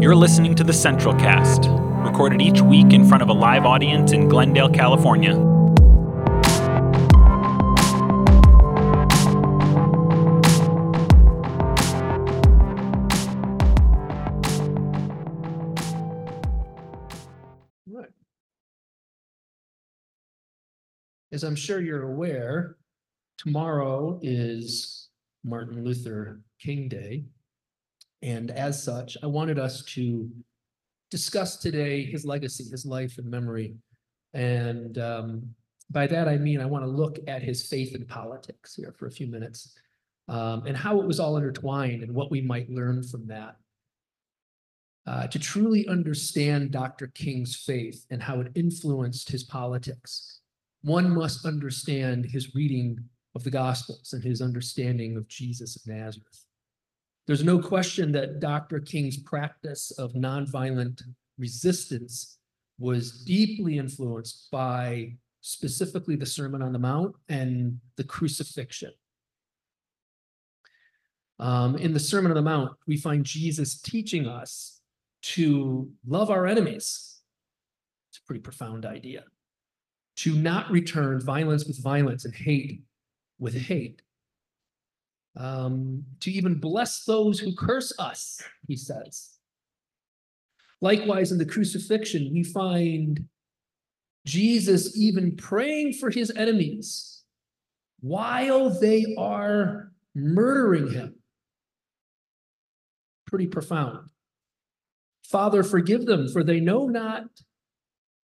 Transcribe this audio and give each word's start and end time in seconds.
You're 0.00 0.16
listening 0.16 0.54
to 0.54 0.64
the 0.64 0.72
Central 0.72 1.14
Cast, 1.14 1.66
recorded 2.06 2.40
each 2.40 2.62
week 2.62 2.94
in 2.94 3.06
front 3.06 3.22
of 3.22 3.28
a 3.28 3.34
live 3.34 3.66
audience 3.66 4.12
in 4.12 4.30
Glendale, 4.30 4.70
California. 4.70 5.32
As 21.30 21.44
I'm 21.44 21.54
sure 21.54 21.82
you're 21.82 22.10
aware, 22.10 22.78
tomorrow 23.36 24.18
is 24.22 25.10
Martin 25.44 25.84
Luther 25.84 26.40
King 26.58 26.88
Day. 26.88 27.24
And 28.22 28.50
as 28.50 28.82
such, 28.82 29.16
I 29.22 29.26
wanted 29.26 29.58
us 29.58 29.82
to 29.94 30.30
discuss 31.10 31.56
today 31.56 32.04
his 32.04 32.24
legacy, 32.24 32.64
his 32.70 32.84
life 32.84 33.18
and 33.18 33.30
memory. 33.30 33.74
And 34.34 34.98
um, 34.98 35.54
by 35.90 36.06
that, 36.06 36.28
I 36.28 36.36
mean, 36.36 36.60
I 36.60 36.66
want 36.66 36.84
to 36.84 36.90
look 36.90 37.18
at 37.26 37.42
his 37.42 37.66
faith 37.66 37.94
in 37.94 38.04
politics 38.04 38.74
here 38.74 38.94
for 38.98 39.06
a 39.06 39.10
few 39.10 39.26
minutes 39.26 39.74
um, 40.28 40.64
and 40.66 40.76
how 40.76 41.00
it 41.00 41.06
was 41.06 41.18
all 41.18 41.36
intertwined 41.36 42.02
and 42.02 42.14
what 42.14 42.30
we 42.30 42.40
might 42.40 42.70
learn 42.70 43.02
from 43.02 43.26
that. 43.26 43.56
Uh, 45.06 45.26
to 45.26 45.38
truly 45.38 45.88
understand 45.88 46.70
Dr. 46.70 47.08
King's 47.08 47.56
faith 47.56 48.06
and 48.10 48.22
how 48.22 48.38
it 48.40 48.52
influenced 48.54 49.30
his 49.30 49.42
politics, 49.42 50.40
one 50.82 51.10
must 51.12 51.46
understand 51.46 52.26
his 52.26 52.54
reading 52.54 52.98
of 53.34 53.42
the 53.42 53.50
Gospels 53.50 54.12
and 54.12 54.22
his 54.22 54.40
understanding 54.40 55.16
of 55.16 55.26
Jesus 55.26 55.74
of 55.74 55.86
Nazareth. 55.86 56.44
There's 57.30 57.44
no 57.44 57.60
question 57.60 58.10
that 58.10 58.40
Dr. 58.40 58.80
King's 58.80 59.16
practice 59.16 59.92
of 59.92 60.14
nonviolent 60.14 61.00
resistance 61.38 62.38
was 62.80 63.22
deeply 63.22 63.78
influenced 63.78 64.48
by 64.50 65.12
specifically 65.40 66.16
the 66.16 66.26
Sermon 66.26 66.60
on 66.60 66.72
the 66.72 66.80
Mount 66.80 67.14
and 67.28 67.78
the 67.94 68.02
crucifixion. 68.02 68.90
Um, 71.38 71.76
in 71.76 71.92
the 71.92 72.00
Sermon 72.00 72.32
on 72.32 72.34
the 72.34 72.42
Mount, 72.42 72.72
we 72.88 72.96
find 72.96 73.24
Jesus 73.24 73.80
teaching 73.80 74.26
us 74.26 74.80
to 75.22 75.88
love 76.08 76.30
our 76.30 76.48
enemies. 76.48 77.20
It's 78.10 78.18
a 78.18 78.26
pretty 78.26 78.40
profound 78.40 78.84
idea. 78.84 79.22
To 80.16 80.34
not 80.34 80.68
return 80.68 81.20
violence 81.20 81.64
with 81.64 81.80
violence 81.80 82.24
and 82.24 82.34
hate 82.34 82.82
with 83.38 83.54
hate. 83.54 84.02
Um, 85.36 86.04
to 86.20 86.30
even 86.30 86.58
bless 86.58 87.04
those 87.04 87.38
who 87.38 87.54
curse 87.54 87.92
us, 87.98 88.42
he 88.66 88.76
says. 88.76 89.36
Likewise, 90.80 91.30
in 91.30 91.38
the 91.38 91.46
crucifixion, 91.46 92.30
we 92.32 92.42
find 92.42 93.28
Jesus 94.26 94.96
even 94.96 95.36
praying 95.36 95.94
for 95.94 96.10
his 96.10 96.30
enemies 96.34 97.22
while 98.00 98.70
they 98.70 99.14
are 99.18 99.92
murdering 100.14 100.90
him. 100.90 101.14
Pretty 103.26 103.46
profound. 103.46 104.08
Father, 105.24 105.62
forgive 105.62 106.06
them, 106.06 106.28
for 106.28 106.42
they 106.42 106.60
know 106.60 106.88
not 106.88 107.24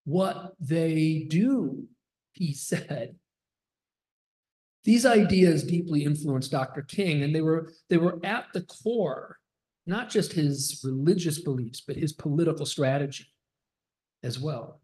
what 0.05 0.55
they 0.59 1.27
do, 1.29 1.87
he 2.33 2.53
said. 2.53 3.17
These 4.87 5.05
ideas 5.05 5.65
deeply 5.65 6.05
influenced 6.05 6.53
Dr. 6.53 6.83
King, 6.83 7.25
and 7.25 7.35
they 7.35 7.41
were, 7.41 7.73
they 7.91 7.97
were 7.97 8.21
at 8.25 8.47
the 8.55 8.63
core, 8.63 9.37
not 9.85 10.09
just 10.09 10.33
his 10.33 10.81
religious 10.85 11.41
beliefs, 11.41 11.81
but 11.81 11.97
his 11.97 12.13
political 12.13 12.65
strategy 12.65 13.27
as 14.23 14.39
well, 14.39 14.81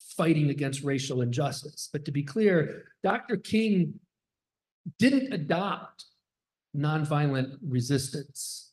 fighting 0.00 0.50
against 0.50 0.82
racial 0.82 1.22
injustice. 1.22 1.88
But 1.92 2.04
to 2.06 2.10
be 2.10 2.24
clear, 2.24 2.86
Dr. 3.04 3.36
King 3.36 4.00
didn't 4.98 5.32
adopt 5.32 6.06
nonviolent 6.76 7.58
resistance 7.62 8.72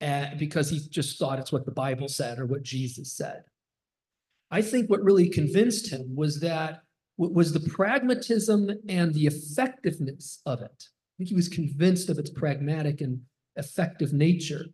uh, 0.00 0.28
because 0.38 0.70
he 0.70 0.80
just 0.88 1.18
thought 1.18 1.38
it's 1.38 1.52
what 1.52 1.66
the 1.66 1.72
Bible 1.72 2.08
said 2.08 2.38
or 2.38 2.46
what 2.46 2.62
Jesus 2.62 3.12
said. 3.12 3.44
I 4.50 4.62
think 4.62 4.88
what 4.88 5.04
really 5.04 5.28
convinced 5.28 5.92
him 5.92 6.16
was 6.16 6.40
that 6.40 6.84
was 7.30 7.52
the 7.52 7.68
pragmatism 7.70 8.70
and 8.88 9.14
the 9.14 9.26
effectiveness 9.26 10.40
of 10.46 10.60
it. 10.62 10.70
I 10.70 11.12
think 11.18 11.28
he 11.28 11.34
was 11.34 11.48
convinced 11.48 12.08
of 12.08 12.18
its 12.18 12.30
pragmatic 12.30 13.00
and 13.00 13.20
effective 13.56 14.12
nature 14.12 14.66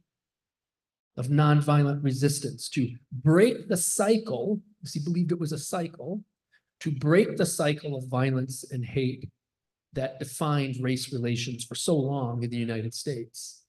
of 1.17 1.27
nonviolent 1.27 2.03
resistance 2.05 2.69
to 2.71 2.95
break 3.11 3.69
the 3.69 3.77
cycle, 3.77 4.61
because 4.81 4.95
he 4.95 5.01
believed 5.01 5.33
it 5.33 5.41
was 5.41 5.53
a 5.53 5.59
cycle, 5.59 6.23
to 6.81 6.93
break 6.93 7.37
the 7.37 7.45
cycle 7.45 7.97
of 7.97 8.07
violence 8.07 8.65
and 8.71 8.85
hate 8.85 9.29
that 9.95 10.21
defined 10.21 10.77
race 10.81 11.13
relations 11.13 11.65
for 11.65 11.75
so 11.75 11.97
long 11.97 12.45
in 12.45 12.51
the 12.51 12.57
United 12.57 12.95
States. 12.95 13.65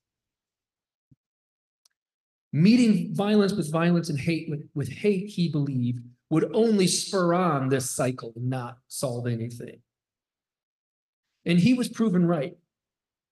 Meeting 2.53 3.15
violence 3.15 3.53
with 3.53 3.71
violence 3.71 4.09
and 4.09 4.19
hate 4.19 4.47
with, 4.49 4.69
with 4.75 4.89
hate, 4.89 5.27
he 5.27 5.49
believed, 5.49 6.03
would 6.29 6.51
only 6.53 6.87
spur 6.87 7.33
on 7.33 7.69
this 7.69 7.89
cycle 7.89 8.33
not 8.35 8.77
solve 8.87 9.27
anything. 9.27 9.81
And 11.45 11.59
he 11.59 11.73
was 11.73 11.89
proven 11.89 12.25
right, 12.25 12.55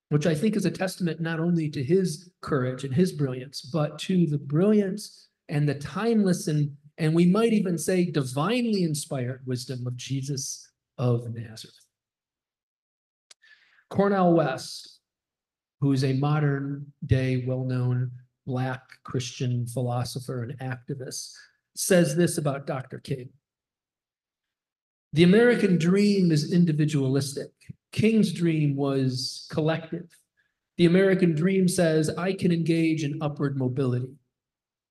which 0.10 0.26
I 0.26 0.34
think 0.34 0.56
is 0.56 0.66
a 0.66 0.72
testament 0.72 1.20
not 1.20 1.40
only 1.40 1.70
to 1.70 1.84
his 1.84 2.32
courage 2.42 2.84
and 2.84 2.94
his 2.94 3.12
brilliance, 3.12 3.62
but 3.62 4.00
to 4.00 4.26
the 4.26 4.40
brilliance 4.40 5.28
and 5.50 5.68
the 5.68 5.76
timeless 5.76 6.48
and, 6.48 6.76
and 6.98 7.14
we 7.14 7.28
might 7.28 7.54
even 7.54 7.78
say 7.78 8.10
divinely 8.10 8.84
inspired 8.84 9.42
wisdom 9.46 9.86
of 9.86 9.96
Jesus 9.96 10.72
of 10.98 11.32
Nazareth. 11.34 11.76
Cornel 13.90 14.34
West, 14.34 15.00
who 15.80 15.92
is 15.92 16.04
a 16.04 16.14
modern 16.14 16.92
day 17.06 17.44
well 17.46 17.64
known 17.64 18.12
Black 18.46 18.82
Christian 19.04 19.68
philosopher 19.68 20.44
and 20.44 20.58
activist, 20.60 21.34
says 21.78 22.16
this 22.16 22.38
about 22.38 22.68
Dr. 22.68 23.00
King. 23.00 23.30
The 25.14 25.24
American 25.24 25.78
dream 25.78 26.32
is 26.32 26.52
individualistic. 26.52 27.52
King's 27.92 28.34
dream 28.34 28.76
was 28.76 29.48
collective. 29.52 30.08
The 30.78 30.86
American 30.86 31.34
dream 31.34 31.68
says, 31.68 32.10
I 32.18 32.34
can 32.34 32.52
engage 32.52 33.04
in 33.04 33.20
upward 33.22 33.58
mobility 33.58 34.16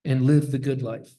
and 0.04 0.24
live 0.24 0.50
the 0.50 0.58
good 0.58 0.82
life. 0.82 1.10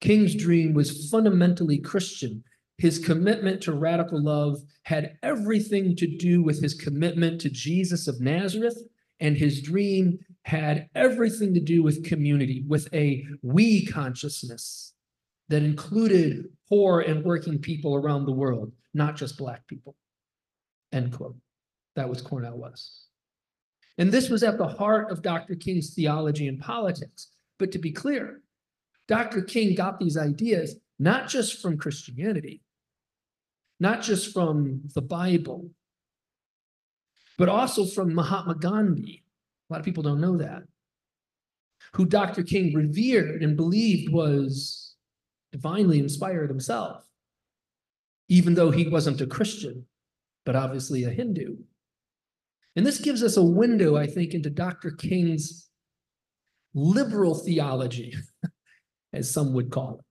King's 0.00 0.34
dream 0.34 0.74
was 0.74 1.08
fundamentally 1.10 1.78
Christian. 1.78 2.42
His 2.78 2.98
commitment 2.98 3.62
to 3.62 3.72
radical 3.72 4.22
love 4.22 4.58
had 4.82 5.16
everything 5.22 5.96
to 5.96 6.06
do 6.06 6.42
with 6.42 6.60
his 6.60 6.74
commitment 6.74 7.40
to 7.42 7.50
Jesus 7.50 8.06
of 8.06 8.20
Nazareth, 8.20 8.78
and 9.20 9.36
his 9.36 9.62
dream 9.62 10.18
had 10.46 10.88
everything 10.94 11.52
to 11.52 11.60
do 11.60 11.82
with 11.82 12.04
community, 12.04 12.64
with 12.68 12.88
a 12.94 13.26
we 13.42 13.84
consciousness 13.84 14.92
that 15.48 15.64
included 15.64 16.44
poor 16.68 17.00
and 17.00 17.24
working 17.24 17.58
people 17.58 17.96
around 17.96 18.24
the 18.24 18.32
world, 18.32 18.70
not 18.94 19.16
just 19.16 19.36
Black 19.36 19.66
people. 19.66 19.96
End 20.92 21.12
quote. 21.12 21.36
That 21.96 22.08
was 22.08 22.22
Cornel 22.22 22.58
West. 22.58 23.06
And 23.98 24.12
this 24.12 24.28
was 24.28 24.44
at 24.44 24.56
the 24.56 24.68
heart 24.68 25.10
of 25.10 25.20
Dr. 25.20 25.56
King's 25.56 25.94
theology 25.94 26.46
and 26.46 26.60
politics. 26.60 27.32
But 27.58 27.72
to 27.72 27.80
be 27.80 27.90
clear, 27.90 28.40
Dr. 29.08 29.42
King 29.42 29.74
got 29.74 29.98
these 29.98 30.16
ideas 30.16 30.76
not 31.00 31.28
just 31.28 31.60
from 31.60 31.76
Christianity, 31.76 32.62
not 33.80 34.00
just 34.00 34.32
from 34.32 34.82
the 34.94 35.02
Bible, 35.02 35.70
but 37.36 37.48
also 37.48 37.84
from 37.84 38.14
Mahatma 38.14 38.54
Gandhi, 38.54 39.24
a 39.68 39.72
lot 39.72 39.80
of 39.80 39.84
people 39.84 40.02
don't 40.02 40.20
know 40.20 40.36
that. 40.38 40.62
Who 41.94 42.04
Dr. 42.04 42.42
King 42.42 42.74
revered 42.74 43.42
and 43.42 43.56
believed 43.56 44.12
was 44.12 44.94
divinely 45.52 45.98
inspired 45.98 46.50
himself, 46.50 47.04
even 48.28 48.54
though 48.54 48.70
he 48.70 48.88
wasn't 48.88 49.20
a 49.20 49.26
Christian, 49.26 49.86
but 50.44 50.56
obviously 50.56 51.04
a 51.04 51.10
Hindu. 51.10 51.56
And 52.76 52.86
this 52.86 52.98
gives 52.98 53.22
us 53.22 53.36
a 53.36 53.42
window, 53.42 53.96
I 53.96 54.06
think, 54.06 54.34
into 54.34 54.50
Dr. 54.50 54.90
King's 54.90 55.68
liberal 56.74 57.34
theology, 57.34 58.14
as 59.12 59.30
some 59.30 59.54
would 59.54 59.70
call 59.70 59.98
it. 59.98 60.04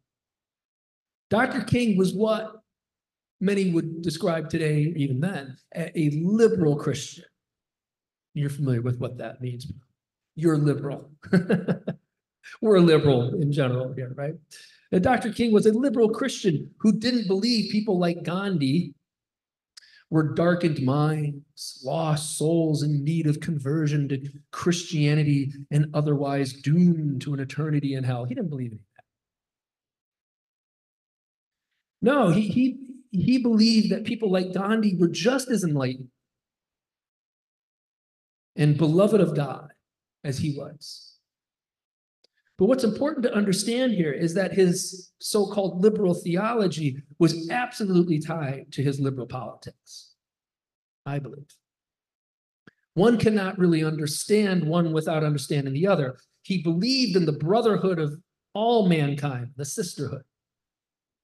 Dr. 1.29 1.61
King 1.61 1.97
was 1.97 2.13
what 2.13 2.53
many 3.39 3.71
would 3.71 4.01
describe 4.01 4.49
today, 4.49 4.93
even 4.95 5.19
then, 5.19 5.57
a, 5.75 6.09
liberal 6.23 6.75
Christian. 6.75 7.25
You're 8.35 8.49
familiar 8.49 8.81
with 8.81 8.99
what 8.99 9.17
that 9.17 9.41
means. 9.41 9.71
You're 10.35 10.57
liberal. 10.57 11.09
We're 12.61 12.79
liberal 12.79 13.41
in 13.41 13.51
general 13.51 13.93
here, 13.93 14.13
right? 14.15 14.33
And 14.91 15.01
Dr. 15.01 15.31
King 15.31 15.53
was 15.53 15.65
a 15.65 15.71
liberal 15.71 16.09
Christian 16.09 16.69
who 16.79 16.99
didn't 16.99 17.27
believe 17.27 17.71
people 17.71 17.97
like 17.97 18.23
Gandhi 18.23 18.93
were 20.09 20.33
darkened 20.33 20.83
minds, 20.83 21.81
lost 21.83 22.37
souls 22.37 22.83
in 22.83 23.03
need 23.05 23.25
of 23.25 23.39
conversion 23.39 24.09
to 24.09 24.29
Christianity 24.51 25.53
and 25.71 25.87
otherwise 25.93 26.53
doomed 26.53 27.21
to 27.21 27.33
an 27.33 27.39
eternity 27.39 27.95
in 27.95 28.03
hell. 28.03 28.25
He 28.25 28.35
didn't 28.35 28.49
believe 28.49 28.73
any 28.73 28.81
of 28.81 28.87
that. 28.97 29.03
No, 32.01 32.29
he, 32.31 32.49
he, 32.49 32.77
he 33.11 33.37
believed 33.37 33.91
that 33.91 34.03
people 34.03 34.29
like 34.29 34.53
Gandhi 34.53 34.95
were 34.95 35.07
just 35.07 35.49
as 35.49 35.63
enlightened 35.63 36.09
and 38.55 38.77
beloved 38.77 39.21
of 39.21 39.35
God 39.35 39.69
as 40.23 40.37
he 40.37 40.57
was. 40.57 41.13
But 42.57 42.67
what's 42.67 42.85
important 42.85 43.23
to 43.23 43.33
understand 43.33 43.93
here 43.93 44.13
is 44.13 44.33
that 44.35 44.53
his 44.53 45.11
so-called 45.19 45.81
liberal 45.81 46.13
theology 46.13 47.01
was 47.19 47.49
absolutely 47.49 48.19
tied 48.19 48.71
to 48.71 48.81
his 48.81 48.99
liberal 48.99 49.27
politics. 49.27 50.13
I 51.05 51.19
believe. 51.19 51.45
One 52.93 53.17
cannot 53.17 53.59
really 53.59 53.83
understand 53.83 54.63
one 54.63 54.93
without 54.93 55.23
understanding 55.23 55.73
the 55.73 55.87
other. 55.87 56.17
He 56.43 56.63
believed 56.63 57.17
in 57.17 57.25
the 57.25 57.33
brotherhood 57.33 57.99
of 57.99 58.15
all 58.53 58.87
mankind, 58.87 59.49
the 59.57 59.65
sisterhood, 59.65 60.23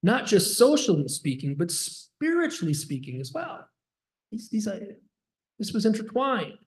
not 0.04 0.26
just 0.26 0.58
socially 0.58 1.08
speaking, 1.08 1.56
but 1.56 1.72
spiritually 1.72 2.74
speaking 2.74 3.22
as 3.22 3.32
well. 3.32 3.66
These, 4.32 4.50
these, 4.50 4.68
uh, 4.68 4.80
this 5.58 5.72
was 5.72 5.86
intertwined. 5.86 6.58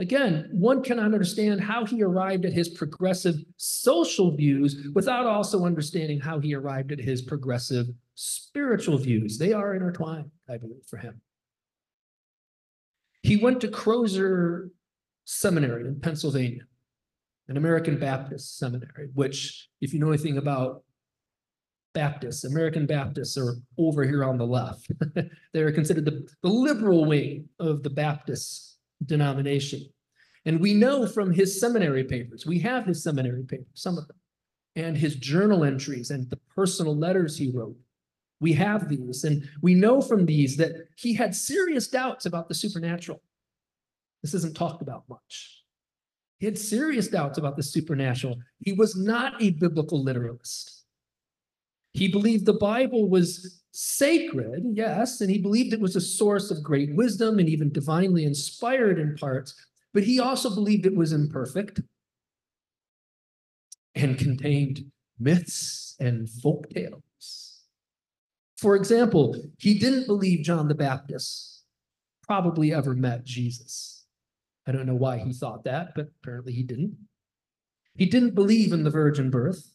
Again, 0.00 0.48
one 0.50 0.82
cannot 0.82 1.12
understand 1.12 1.60
how 1.60 1.84
he 1.84 2.02
arrived 2.02 2.46
at 2.46 2.54
his 2.54 2.70
progressive 2.70 3.36
social 3.58 4.34
views 4.34 4.88
without 4.94 5.26
also 5.26 5.66
understanding 5.66 6.18
how 6.18 6.38
he 6.38 6.54
arrived 6.54 6.90
at 6.90 6.98
his 6.98 7.20
progressive 7.20 7.86
spiritual 8.14 8.96
views. 8.96 9.36
They 9.36 9.52
are 9.52 9.74
intertwined, 9.74 10.30
I 10.48 10.56
believe, 10.56 10.86
for 10.86 10.96
him. 10.96 11.20
He 13.22 13.36
went 13.36 13.60
to 13.60 13.68
Crozer 13.68 14.70
Seminary 15.26 15.86
in 15.86 16.00
Pennsylvania, 16.00 16.62
an 17.48 17.58
American 17.58 17.98
Baptist 17.98 18.58
seminary, 18.58 19.10
which, 19.12 19.68
if 19.82 19.92
you 19.92 20.00
know 20.00 20.08
anything 20.08 20.38
about 20.38 20.82
Baptists, 21.92 22.44
American 22.44 22.86
Baptists 22.86 23.36
are 23.36 23.56
over 23.76 24.04
here 24.04 24.24
on 24.24 24.38
the 24.38 24.46
left. 24.46 24.90
They're 25.52 25.72
considered 25.72 26.06
the, 26.06 26.26
the 26.42 26.48
liberal 26.48 27.04
wing 27.04 27.50
of 27.58 27.82
the 27.82 27.90
Baptist 27.90 28.69
denomination. 29.06 29.82
And 30.46 30.60
we 30.60 30.74
know 30.74 31.06
from 31.06 31.32
his 31.32 31.60
seminary 31.60 32.04
papers, 32.04 32.46
we 32.46 32.58
have 32.60 32.86
his 32.86 33.02
seminary 33.02 33.44
papers, 33.44 33.66
some 33.74 33.98
of 33.98 34.06
them, 34.08 34.16
and 34.76 34.96
his 34.96 35.16
journal 35.16 35.64
entries 35.64 36.10
and 36.10 36.28
the 36.30 36.38
personal 36.54 36.96
letters 36.96 37.36
he 37.36 37.50
wrote. 37.50 37.76
We 38.40 38.54
have 38.54 38.88
these, 38.88 39.24
and 39.24 39.46
we 39.60 39.74
know 39.74 40.00
from 40.00 40.24
these 40.24 40.56
that 40.56 40.72
he 40.96 41.12
had 41.12 41.34
serious 41.34 41.88
doubts 41.88 42.24
about 42.24 42.48
the 42.48 42.54
supernatural. 42.54 43.22
This 44.22 44.32
isn't 44.34 44.56
talked 44.56 44.80
about 44.80 45.04
much. 45.08 45.62
He 46.38 46.46
had 46.46 46.58
serious 46.58 47.08
doubts 47.08 47.36
about 47.36 47.58
the 47.58 47.62
supernatural. 47.62 48.36
He 48.60 48.72
was 48.72 48.96
not 48.96 49.40
a 49.42 49.50
biblical 49.50 50.02
literalist. 50.02 50.84
He 51.92 52.08
believed 52.08 52.46
the 52.46 52.54
Bible 52.54 53.10
was 53.10 53.59
sacred, 53.82 54.62
yes, 54.74 55.22
and 55.22 55.30
he 55.30 55.38
believed 55.38 55.72
it 55.72 55.80
was 55.80 55.96
a 55.96 56.00
source 56.02 56.50
of 56.50 56.62
great 56.62 56.94
wisdom 56.94 57.38
and 57.38 57.48
even 57.48 57.72
divinely 57.72 58.24
inspired 58.24 58.98
in 58.98 59.16
parts, 59.16 59.54
but 59.94 60.02
he 60.02 60.20
also 60.20 60.54
believed 60.54 60.84
it 60.84 60.94
was 60.94 61.14
imperfect 61.14 61.80
and 63.94 64.18
contained 64.18 64.84
myths 65.18 65.96
and 65.98 66.28
folk 66.28 66.68
tales. 66.68 67.62
For 68.58 68.76
example, 68.76 69.34
he 69.56 69.78
didn't 69.78 70.06
believe 70.06 70.44
John 70.44 70.68
the 70.68 70.74
Baptist 70.74 71.62
probably 72.22 72.74
ever 72.74 72.94
met 72.94 73.24
Jesus. 73.24 74.04
I 74.66 74.72
don't 74.72 74.86
know 74.86 74.94
why 74.94 75.16
he 75.16 75.32
thought 75.32 75.64
that, 75.64 75.94
but 75.96 76.10
apparently 76.22 76.52
he 76.52 76.62
didn't. 76.62 76.98
He 77.96 78.04
didn't 78.04 78.34
believe 78.34 78.74
in 78.74 78.84
the 78.84 78.90
virgin 78.90 79.30
birth. 79.30 79.72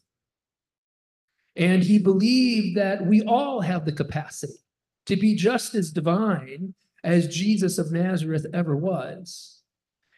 And 1.55 1.83
he 1.83 1.99
believed 1.99 2.77
that 2.77 3.05
we 3.05 3.21
all 3.23 3.61
have 3.61 3.85
the 3.85 3.91
capacity 3.91 4.53
to 5.05 5.15
be 5.15 5.35
just 5.35 5.75
as 5.75 5.91
divine 5.91 6.73
as 7.03 7.33
Jesus 7.33 7.77
of 7.77 7.91
Nazareth 7.91 8.45
ever 8.53 8.75
was. 8.75 9.61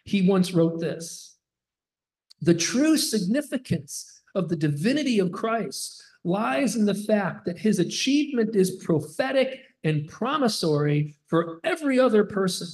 He 0.05 0.27
once 0.27 0.53
wrote 0.53 0.79
this 0.79 1.37
The 2.41 2.53
true 2.53 2.97
significance 2.97 4.21
of 4.33 4.49
the 4.49 4.55
divinity 4.55 5.19
of 5.19 5.31
Christ 5.31 6.01
lies 6.23 6.75
in 6.75 6.85
the 6.85 6.95
fact 6.95 7.45
that 7.45 7.57
his 7.57 7.79
achievement 7.79 8.55
is 8.55 8.83
prophetic 8.83 9.59
and 9.83 10.07
promissory 10.07 11.15
for 11.27 11.59
every 11.63 11.99
other 11.99 12.23
person 12.23 12.67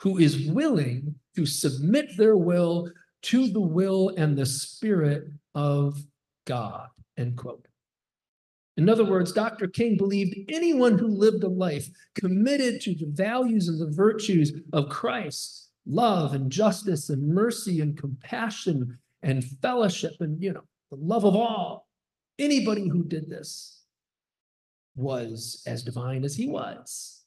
who 0.00 0.18
is 0.18 0.46
willing 0.46 1.14
to 1.36 1.46
submit 1.46 2.16
their 2.16 2.36
will 2.36 2.90
to 3.22 3.48
the 3.48 3.60
will 3.60 4.10
and 4.16 4.36
the 4.36 4.46
spirit 4.46 5.28
of 5.54 6.02
God. 6.46 6.88
End 7.20 7.36
quote. 7.36 7.68
In 8.76 8.88
other 8.88 9.04
hmm. 9.04 9.10
words, 9.10 9.32
Dr. 9.32 9.68
King 9.68 9.96
believed 9.96 10.50
anyone 10.50 10.98
who 10.98 11.06
lived 11.06 11.44
a 11.44 11.48
life 11.48 11.86
committed 12.14 12.80
to 12.82 12.94
the 12.94 13.06
values 13.10 13.68
and 13.68 13.80
the 13.80 13.94
virtues 13.94 14.52
of 14.72 14.88
Christ, 14.88 15.68
love 15.86 16.32
and 16.32 16.50
justice 16.50 17.10
and 17.10 17.28
mercy 17.28 17.80
and 17.80 17.96
compassion 17.96 18.98
and 19.22 19.44
fellowship 19.60 20.14
and, 20.20 20.42
you 20.42 20.54
know, 20.54 20.64
the 20.90 20.96
love 20.96 21.24
of 21.24 21.36
all, 21.36 21.86
anybody 22.38 22.88
who 22.88 23.04
did 23.04 23.28
this 23.28 23.82
was 24.96 25.62
as 25.66 25.82
divine 25.82 26.24
as 26.24 26.34
he 26.34 26.48
was. 26.48 27.22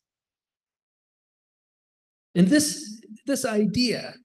And 2.35 2.47
this, 2.47 2.99
this 3.25 3.45
idea 3.45 4.15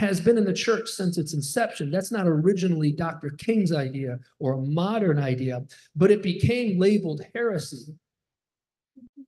has 0.00 0.18
been 0.18 0.38
in 0.38 0.46
the 0.46 0.52
church 0.52 0.88
since 0.88 1.18
its 1.18 1.34
inception. 1.34 1.90
That's 1.90 2.10
not 2.10 2.26
originally 2.26 2.90
Dr. 2.90 3.28
King's 3.30 3.70
idea 3.70 4.18
or 4.38 4.54
a 4.54 4.62
modern 4.62 5.18
idea, 5.18 5.62
but 5.94 6.10
it 6.10 6.22
became 6.22 6.80
labeled 6.80 7.20
heresy 7.34 7.94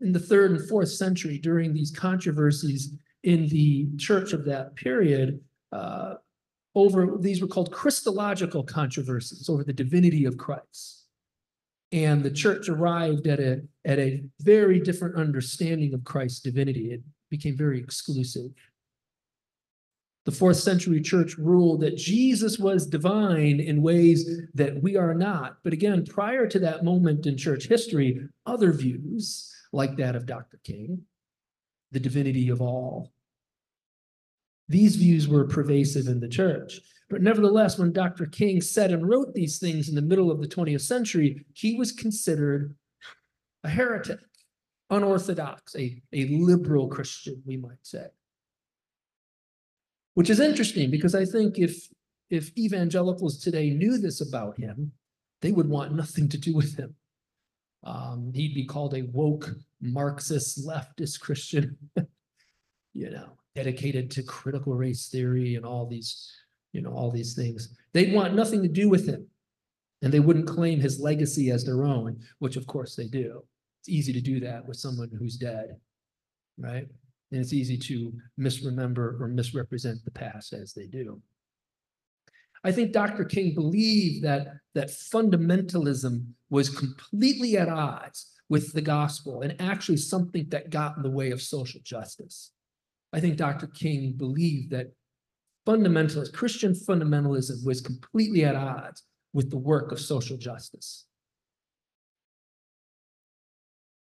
in 0.00 0.12
the 0.12 0.19
third 0.19 0.52
and 0.52 0.66
fourth 0.66 0.88
century 0.88 1.36
during 1.36 1.74
these 1.74 1.90
controversies 1.90 2.94
in 3.22 3.48
the 3.48 3.86
church 3.98 4.32
of 4.32 4.46
that 4.46 4.74
period. 4.74 5.40
Uh, 5.72 6.14
over 6.75 7.18
these 7.20 7.42
were 7.42 7.48
called 7.48 7.70
Christological 7.70 8.64
controversies 8.64 9.50
over 9.50 9.62
the 9.64 9.75
divinity 9.75 10.25
of 10.25 10.38
Christ. 10.38 11.04
And 11.92 12.22
the 12.22 12.30
church 12.30 12.70
arrived 12.70 13.26
at 13.26 13.40
a, 13.40 13.60
at 13.84 13.98
a 13.98 14.25
very 14.40 14.80
different 14.80 15.16
understanding 15.16 15.92
of 15.92 16.02
Christ's 16.04 16.40
divinity. 16.40 16.92
It 16.92 17.02
became 17.28 17.58
very 17.58 17.78
exclusive. 17.78 18.52
The 20.24 20.32
fourth 20.32 20.58
century 20.58 21.00
church 21.00 21.36
ruled 21.36 21.80
that 21.80 21.97
Jesus 21.97 22.58
was 22.58 22.87
divine 22.87 23.58
in 23.58 23.82
ways 23.82 24.40
that 24.54 24.80
we 24.80 24.97
are 24.97 25.14
not. 25.14 25.56
But 25.64 25.73
again, 25.73 26.04
prior 26.04 26.47
to 26.47 26.61
that 26.61 26.85
moment 26.85 27.26
in 27.26 27.37
church 27.37 27.66
history, 27.66 28.20
other 28.47 28.73
views, 28.73 29.52
like 29.73 29.97
that 29.97 30.14
of 30.14 30.26
Dr. 30.26 30.61
King, 30.62 31.02
the 31.90 31.99
divinity 31.99 32.50
of 32.50 32.61
all, 32.61 33.12
these 34.68 34.94
views 34.94 35.26
were 35.26 35.44
pervasive 35.44 36.06
in 36.06 36.20
the 36.20 36.28
church. 36.28 36.80
But 37.11 37.20
nevertheless, 37.20 37.76
when 37.76 37.92
Dr. 37.92 38.26
King 38.26 38.61
said 38.61 38.92
and 38.92 39.06
wrote 39.06 39.35
these 39.35 39.58
things 39.58 39.88
in 39.88 39.97
the 39.97 40.02
middle 40.02 40.30
of 40.30 40.40
the 40.40 40.49
20th 40.49 40.82
century, 40.82 41.44
he 41.52 41.76
was 41.76 41.90
considered 41.90 42.75
a 43.64 43.68
heretic, 43.68 44.20
unorthodox, 44.88 45.75
a, 45.75 46.00
a 46.12 46.26
liberal 46.28 46.88
Christian, 46.88 47.42
we 47.44 47.56
might 47.56 47.85
say 47.85 48.06
which 50.14 50.31
is 50.31 50.40
interesting 50.40 50.90
because 50.90 51.14
I 51.14 51.25
think 51.25 51.59
if 51.59 51.88
if 52.31 52.57
evangelicals 52.57 53.38
today 53.38 53.71
knew 53.71 53.99
this 53.99 54.21
about 54.21 54.59
him, 54.59 54.92
they 55.42 55.52
would 55.52 55.69
want 55.69 55.95
nothing 55.95 56.28
to 56.31 56.38
do 56.38 56.54
with 56.54 56.78
him. 56.78 56.95
Um, 57.85 58.33
he'd 58.35 58.54
be 58.54 58.64
called 58.64 58.95
a 58.95 59.02
woke 59.02 59.50
Marxist 59.83 60.66
leftist 60.66 61.21
Christian, 61.21 61.76
you 62.95 63.11
know, 63.11 63.37
dedicated 63.54 64.11
to 64.12 64.23
critical 64.23 64.75
race 64.75 65.09
theory 65.09 65.57
and 65.57 65.66
all 65.66 65.87
these, 65.87 66.33
you 66.73 66.81
know, 66.81 66.92
all 66.92 67.11
these 67.11 67.35
things. 67.35 67.76
They'd 67.92 68.14
want 68.14 68.35
nothing 68.35 68.62
to 68.62 68.69
do 68.69 68.88
with 68.88 69.07
him. 69.07 69.26
And 70.00 70.12
they 70.12 70.21
wouldn't 70.21 70.49
claim 70.49 70.81
his 70.81 70.99
legacy 70.99 71.50
as 71.50 71.64
their 71.64 71.85
own, 71.85 72.19
which 72.38 72.57
of 72.57 72.66
course 72.66 72.97
they 72.97 73.07
do. 73.07 73.42
It's 73.81 73.88
easy 73.88 74.12
to 74.12 74.21
do 74.21 74.40
that 74.40 74.66
with 74.66 74.76
someone 74.76 75.11
who's 75.16 75.37
dead, 75.37 75.76
right? 76.59 76.88
And 77.32 77.40
it's 77.40 77.54
easy 77.54 77.78
to 77.78 78.12
misremember 78.38 79.16
or 79.18 79.26
misrepresent 79.26 80.04
the 80.04 80.10
past 80.10 80.52
as 80.52 80.74
they 80.74 80.86
do. 80.86 81.20
I 82.62 82.70
think 82.70 82.92
Dr. 82.92 83.24
King 83.24 83.54
believed 83.54 84.22
that, 84.24 84.48
that 84.74 84.88
fundamentalism 84.88 86.26
was 86.50 86.68
completely 86.68 87.56
at 87.56 87.68
odds 87.68 88.30
with 88.48 88.72
the 88.74 88.82
gospel 88.82 89.40
and 89.40 89.60
actually 89.60 89.96
something 89.96 90.46
that 90.50 90.70
got 90.70 90.96
in 90.96 91.02
the 91.02 91.10
way 91.10 91.30
of 91.30 91.40
social 91.42 91.80
justice. 91.82 92.52
I 93.12 93.20
think 93.20 93.36
Dr. 93.36 93.66
King 93.66 94.12
believed 94.12 94.70
that 94.70 94.92
fundamentalist, 95.66 96.32
Christian 96.32 96.72
fundamentalism 96.72 97.64
was 97.64 97.80
completely 97.80 98.44
at 98.44 98.54
odds 98.54 99.04
with 99.32 99.50
the 99.50 99.58
work 99.58 99.90
of 99.90 99.98
social 99.98 100.36
justice. 100.36 101.06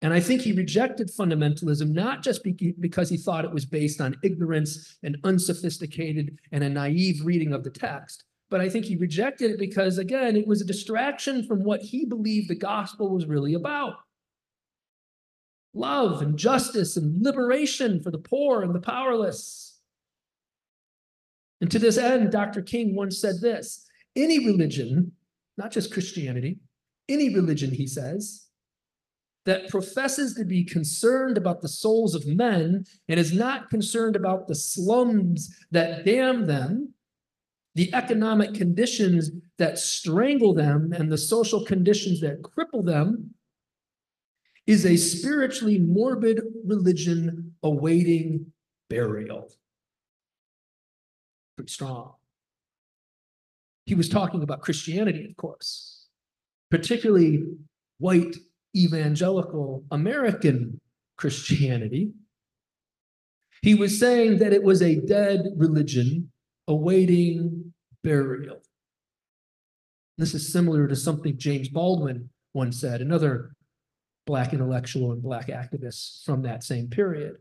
And 0.03 0.15
I 0.15 0.21
think 0.21 0.41
he 0.41 0.53
rejected 0.53 1.09
fundamentalism 1.09 1.91
not 1.91 2.23
just 2.23 2.43
because 2.43 3.11
he 3.11 3.19
thought 3.19 3.45
it 3.45 3.53
was 3.53 3.67
based 3.67 4.01
on 4.01 4.17
ignorance 4.23 4.97
and 5.03 5.19
unsophisticated 5.25 6.39
and 6.53 6.65
a 6.65 6.71
naive 6.71 7.25
reading 7.25 7.53
of 7.53 7.65
the 7.65 7.71
text, 7.71 8.25
but 8.49 8.61
I 8.61 8.69
think 8.69 8.87
he 8.87 8.97
rejected 8.97 9.51
it 9.51 9.59
because, 9.59 9.99
again, 9.99 10.37
it 10.37 10.47
was 10.47 10.61
a 10.61 10.67
distraction 10.67 11.45
from 11.47 11.65
what 11.65 11.83
he 11.83 12.07
believed 12.07 12.49
the 12.49 12.55
gospel 12.55 13.11
was 13.11 13.27
really 13.27 13.55
about 13.55 13.97
love 15.73 16.21
and 16.21 16.37
justice 16.37 16.97
and 16.97 17.23
liberation 17.23 18.03
for 18.03 18.11
the 18.11 18.19
poor 18.19 18.63
and 18.63 18.75
the 18.75 18.81
powerless. 18.81 19.79
And 21.61 21.71
to 21.71 21.79
this 21.79 21.99
end, 21.99 22.33
Dr. 22.33 22.63
King 22.63 22.97
once 22.97 23.19
said 23.19 23.41
this 23.41 23.87
any 24.17 24.45
religion, 24.45 25.13
not 25.57 25.71
just 25.71 25.93
Christianity, 25.93 26.59
any 27.09 27.33
religion, 27.33 27.71
he 27.71 27.87
says, 27.87 28.47
that 29.47 29.69
professes 29.69 30.35
to 30.35 30.45
be 30.45 30.65
concerned 30.65 31.39
about 31.39 31.61
the 31.61 31.69
souls 31.69 32.15
of 32.15 32.27
men 32.27 32.85
and 33.09 33.19
is 33.19 33.33
not 33.33 33.71
concerned 33.71 34.17
about 34.17 34.47
the 34.47 34.55
slums 34.55 35.55
that 35.71 36.05
damn 36.05 36.47
them, 36.47 36.93
the 37.75 37.93
economic 37.95 38.53
conditions 38.55 39.31
that 39.59 39.79
strangle 39.79 40.53
them, 40.53 40.93
and 40.93 41.11
the 41.11 41.19
social 41.19 41.65
conditions 41.65 42.21
that 42.21 42.43
cripple 42.43 42.85
them, 42.85 43.35
is 44.67 44.85
a 44.85 44.97
spiritually 44.97 45.79
morbid 45.79 46.41
religion 46.65 47.55
awaiting 47.63 48.53
burial. 48.89 49.51
Pretty 51.57 51.73
strong. 51.73 52.15
He 53.87 53.95
was 53.95 54.09
talking 54.09 54.43
about 54.43 54.61
Christianity, 54.61 55.25
of 55.25 55.37
course, 55.37 56.07
particularly 56.71 57.45
white 57.99 58.37
evangelical 58.77 59.85
American 59.91 60.81
Christianity. 61.17 62.13
He 63.63 63.75
was 63.75 63.99
saying 63.99 64.39
that 64.39 64.53
it 64.53 64.63
was 64.63 64.81
a 64.81 65.01
dead 65.01 65.47
religion 65.57 66.31
awaiting 66.67 67.75
burial. 68.03 68.63
This 70.17 70.35
is 70.35 70.53
similar 70.53 70.87
to 70.89 70.97
something 70.97 71.37
James 71.37 71.69
Baldwin 71.69 72.31
once 72.55 72.81
said, 72.81 73.01
another 73.01 73.53
Black 74.27 74.53
intellectual 74.53 75.13
and 75.13 75.23
Black 75.23 75.49
activist 75.49 76.25
from 76.25 76.43
that 76.43 76.63
same 76.63 76.89
period. 76.89 77.37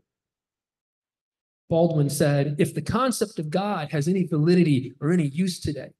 Baldwin 1.68 2.10
said, 2.10 2.56
if 2.58 2.74
the 2.74 2.82
concept 2.82 3.38
of 3.38 3.48
God 3.48 3.92
has 3.92 4.08
any 4.08 4.26
validity 4.26 4.92
or 5.00 5.12
any 5.12 5.28
use 5.28 5.60
today, 5.60 5.90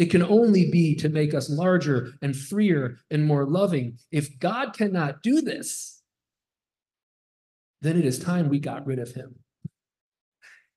it 0.00 0.10
can 0.10 0.22
only 0.22 0.70
be 0.70 0.94
to 0.94 1.10
make 1.10 1.34
us 1.34 1.50
larger 1.50 2.14
and 2.22 2.34
freer 2.34 2.96
and 3.10 3.26
more 3.26 3.44
loving. 3.44 3.98
If 4.10 4.38
God 4.38 4.72
cannot 4.72 5.22
do 5.22 5.42
this, 5.42 6.00
then 7.82 7.98
it 7.98 8.06
is 8.06 8.18
time 8.18 8.48
we 8.48 8.60
got 8.60 8.86
rid 8.86 8.98
of 8.98 9.12
him. 9.12 9.34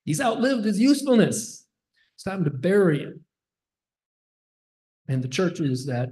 He's 0.03 0.20
outlived 0.20 0.65
his 0.65 0.77
usefulness. 0.77 1.65
It's 2.15 2.24
time 2.25 2.44
to 2.44 2.50
bury 2.50 3.00
him. 3.00 3.22
And 5.08 5.24
the 5.24 5.30
churches 5.30 5.86
that, 5.86 6.10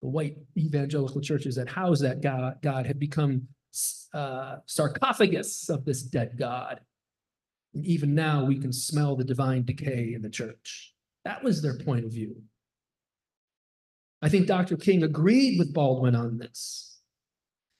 the 0.00 0.08
white 0.08 0.36
evangelical 0.56 1.20
churches 1.20 1.56
that 1.56 1.68
house 1.68 2.00
that 2.00 2.22
God, 2.22 2.54
God 2.62 2.86
have 2.86 2.98
become 2.98 3.48
uh, 4.14 4.56
sarcophagus 4.64 5.68
of 5.68 5.84
this 5.84 6.00
dead 6.00 6.36
God. 6.38 6.80
And 7.74 7.84
even 7.84 8.14
now, 8.14 8.46
we 8.46 8.58
can 8.58 8.72
smell 8.72 9.14
the 9.14 9.24
divine 9.24 9.66
decay 9.66 10.14
in 10.14 10.22
the 10.22 10.30
church. 10.30 10.94
That 11.24 11.42
was 11.42 11.60
their 11.60 11.78
point 11.78 12.04
of 12.04 12.12
view. 12.12 12.42
I 14.22 14.28
think 14.28 14.46
Dr. 14.46 14.76
King 14.76 15.02
agreed 15.02 15.58
with 15.58 15.72
Baldwin 15.72 16.14
on 16.14 16.38
this. 16.38 16.98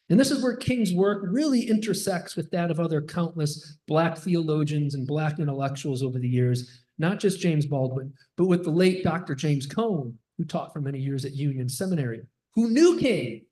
And 0.08 0.18
this 0.18 0.30
is 0.30 0.42
where 0.42 0.56
King's 0.56 0.92
work 0.92 1.22
really 1.22 1.68
intersects 1.68 2.34
with 2.34 2.50
that 2.50 2.70
of 2.70 2.80
other 2.80 3.00
countless 3.00 3.78
Black 3.86 4.18
theologians 4.18 4.94
and 4.94 5.06
Black 5.06 5.38
intellectuals 5.38 6.02
over 6.02 6.18
the 6.18 6.28
years, 6.28 6.82
not 6.98 7.20
just 7.20 7.40
James 7.40 7.66
Baldwin, 7.66 8.12
but 8.36 8.46
with 8.46 8.64
the 8.64 8.70
late 8.70 9.04
Dr. 9.04 9.34
James 9.34 9.66
Cone, 9.66 10.18
who 10.36 10.44
taught 10.44 10.72
for 10.72 10.80
many 10.80 10.98
years 10.98 11.24
at 11.24 11.34
Union 11.34 11.68
Seminary, 11.68 12.22
who 12.54 12.70
knew 12.70 12.98
King, 12.98 13.42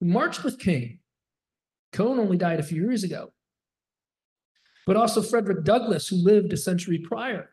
who 0.00 0.06
marched 0.06 0.42
with 0.42 0.58
King. 0.58 0.98
Cone 1.92 2.18
only 2.18 2.38
died 2.38 2.58
a 2.58 2.64
few 2.64 2.82
years 2.82 3.04
ago. 3.04 3.32
But 4.86 4.96
also 4.96 5.22
Frederick 5.22 5.62
Douglass, 5.62 6.08
who 6.08 6.16
lived 6.16 6.52
a 6.52 6.56
century 6.56 6.98
prior 6.98 7.50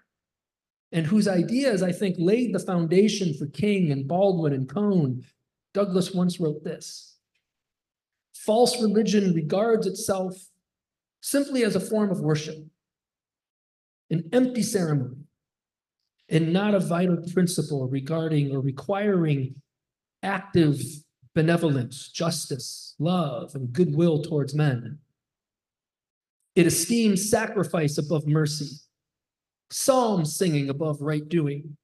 and 0.91 1.05
whose 1.05 1.27
ideas, 1.27 1.84
I 1.84 1.91
think, 1.91 2.15
laid 2.17 2.53
the 2.53 2.60
foundation 2.60 3.34
for 3.34 3.46
King 3.48 3.91
and 3.91 4.08
Baldwin 4.08 4.53
and 4.53 4.67
Cone. 4.67 5.24
Douglass 5.74 6.13
once 6.13 6.39
wrote 6.39 6.63
this 6.63 7.17
False 8.34 8.81
religion 8.81 9.34
regards 9.34 9.86
itself 9.86 10.34
simply 11.22 11.63
as 11.63 11.75
a 11.75 11.79
form 11.79 12.10
of 12.10 12.22
worship, 12.22 12.58
an 14.10 14.27
empty 14.34 14.63
ceremony, 14.63 15.25
and 16.29 16.53
not 16.53 16.74
a 16.74 16.79
vital 16.79 17.17
principle 17.34 17.88
regarding 17.88 18.55
or 18.55 18.62
requiring 18.62 19.55
active 20.24 20.81
benevolence, 21.36 22.10
justice, 22.10 22.96
love, 22.98 23.53
and 23.53 23.72
goodwill 23.72 24.24
towards 24.24 24.55
men. 24.55 24.98
It 26.55 26.65
esteems 26.65 27.29
sacrifice 27.29 27.98
above 27.98 28.25
mercy 28.25 28.77
psalm 29.71 30.25
singing 30.25 30.69
above 30.69 31.01
right 31.01 31.27
doing, 31.27 31.77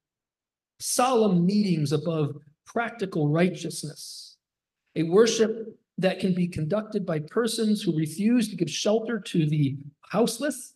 solemn 0.79 1.45
meetings 1.45 1.91
above 1.91 2.35
practical 2.65 3.29
righteousness, 3.29 4.37
a 4.95 5.03
worship 5.03 5.77
that 5.97 6.19
can 6.19 6.33
be 6.33 6.47
conducted 6.47 7.05
by 7.05 7.19
persons 7.19 7.81
who 7.81 7.97
refuse 7.97 8.49
to 8.49 8.55
give 8.55 8.69
shelter 8.69 9.19
to 9.19 9.45
the 9.45 9.77
houseless, 10.09 10.73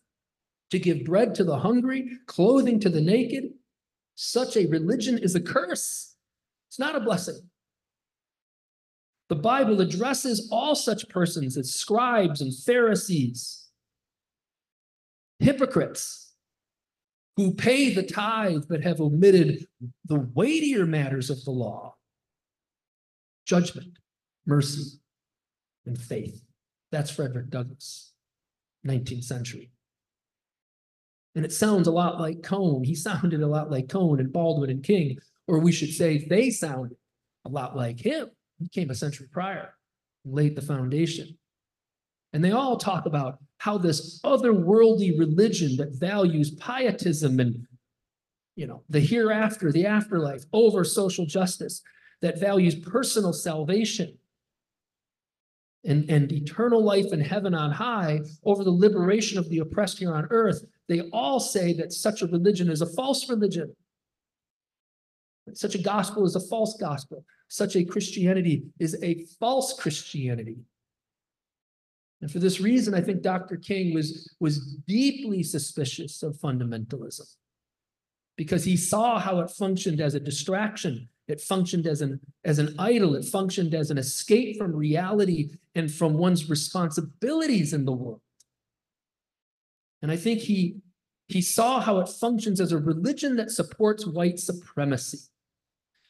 to 0.72 0.80
give 0.80 1.04
bread 1.04 1.36
to 1.36 1.44
the 1.44 1.58
hungry, 1.58 2.10
clothing 2.28 2.80
to 2.80 2.90
the 2.90 3.02
naked. 3.02 3.52
Such 4.16 4.56
a 4.56 4.68
religion 4.68 5.18
is 5.18 5.36
a 5.36 5.42
curse. 5.42 6.16
It's 6.70 6.80
not 6.80 6.96
a 6.96 7.00
blessing. 7.00 7.40
The 9.30 9.36
Bible 9.36 9.82
addresses 9.82 10.50
all 10.52 10.76
such 10.76 11.08
persons 11.10 11.58
as 11.58 11.74
scribes 11.74 12.42
and 12.42 12.56
Pharisees, 12.56 13.68
hypocrites, 15.40 16.29
who 17.40 17.54
pay 17.54 17.94
the 17.94 18.04
tithe 18.04 18.66
but 18.68 18.84
have 18.84 19.00
omitted 19.00 19.66
the 20.04 20.20
weightier 20.34 20.86
matters 20.86 21.30
of 21.30 21.42
the 21.46 21.52
law 21.52 21.96
judgment, 23.46 23.98
mercy, 24.46 25.00
and 25.86 25.98
faith. 25.98 26.44
That's 26.92 27.10
Frederick 27.10 27.50
Douglass, 27.50 28.12
19th 28.86 29.24
century. 29.24 29.72
And 31.34 31.46
it 31.46 31.54
sounds 31.54 31.88
a 31.88 31.94
lot 31.94 32.20
like 32.20 32.44
Cone. 32.44 32.84
He 32.84 32.94
sounded 33.08 33.42
a 33.42 33.48
lot 33.48 33.72
like 33.72 33.88
Cone 33.88 34.20
and 34.20 34.34
Baldwin 34.34 34.70
and 34.70 34.84
King, 34.84 35.18
or 35.48 35.60
we 35.60 35.72
should 35.72 35.94
say 35.94 36.28
they 36.28 36.50
sounded 36.50 36.98
a 37.46 37.50
lot 37.50 37.74
like 37.74 38.02
him. 38.02 38.28
He 38.60 38.68
came 38.68 38.90
a 38.90 38.96
century 38.96 39.28
prior, 39.32 39.76
laid 40.26 40.58
the 40.58 40.62
foundation. 40.62 41.38
And 42.34 42.44
they 42.44 42.52
all 42.52 42.76
talk 42.76 43.06
about 43.06 43.40
how 43.60 43.78
this 43.78 44.20
otherworldly 44.22 45.18
religion 45.20 45.78
that 45.78 45.92
values 45.94 46.52
pietism 46.52 47.40
and 47.40 47.66
you 48.56 48.66
know 48.66 48.84
the 48.90 49.00
hereafter, 49.00 49.72
the 49.72 49.86
afterlife 49.86 50.44
over 50.52 50.84
social 50.84 51.26
justice, 51.26 51.82
that 52.22 52.40
values 52.40 52.76
personal 52.76 53.32
salvation 53.32 54.18
and, 55.86 56.10
and 56.10 56.32
eternal 56.32 56.84
life 56.84 57.14
in 57.14 57.22
heaven 57.22 57.54
on 57.54 57.72
high 57.72 58.20
over 58.44 58.64
the 58.64 58.72
liberation 58.72 59.38
of 59.38 59.48
the 59.50 59.60
oppressed 59.60 60.00
here 60.00 60.14
on 60.14 60.28
earth, 60.30 60.66
they 60.88 61.02
all 61.14 61.40
say 61.40 61.74
that 61.74 61.94
such 61.94 62.22
a 62.22 62.28
religion 62.28 62.70
is 62.70 62.82
a 62.82 62.94
false 62.94 63.30
religion. 63.30 63.74
Such 65.54 65.76
a 65.76 65.82
gospel 65.82 66.26
is 66.26 66.36
a 66.36 66.48
false 66.48 66.78
gospel. 66.80 67.26
Such 67.48 67.76
a 67.76 67.84
Christianity 67.84 68.64
is 68.80 69.02
a 69.04 69.26
false 69.40 69.74
Christianity. 69.74 70.58
And 72.22 72.32
for 72.32 72.40
this 72.40 72.60
reason, 72.60 72.94
I 72.94 73.02
think 73.02 73.22
Dr. 73.22 73.56
King 73.56 73.94
was, 73.94 74.34
was 74.40 74.76
deeply 74.88 75.42
suspicious 75.42 76.22
of 76.22 76.36
fundamentalism 76.36 77.28
because 78.36 78.64
he 78.64 78.76
saw 78.76 79.20
how 79.20 79.40
it 79.40 79.50
functioned 79.50 80.02
as 80.02 80.16
a 80.16 80.20
distraction. 80.20 81.08
It 81.28 81.40
functioned 81.40 81.88
as 81.88 82.02
an, 82.02 82.20
as 82.44 82.60
an 82.60 82.76
idol. 82.78 83.16
It 83.16 83.26
functioned 83.26 83.74
as 83.74 83.92
an 83.92 83.98
escape 83.98 84.58
from 84.58 84.76
reality 84.76 85.52
and 85.76 85.92
from 85.92 86.14
one's 86.16 86.50
responsibilities 86.50 87.74
in 87.74 87.86
the 87.86 87.92
world. 87.92 88.22
And 90.02 90.12
I 90.12 90.18
think 90.18 90.40
he, 90.40 90.78
he 91.28 91.42
saw 91.42 91.80
how 91.80 92.00
it 92.00 92.10
functions 92.10 92.60
as 92.60 92.72
a 92.72 92.78
religion 92.78 93.36
that 93.38 93.52
supports 93.52 94.06
white 94.06 94.40
supremacy 94.40 95.20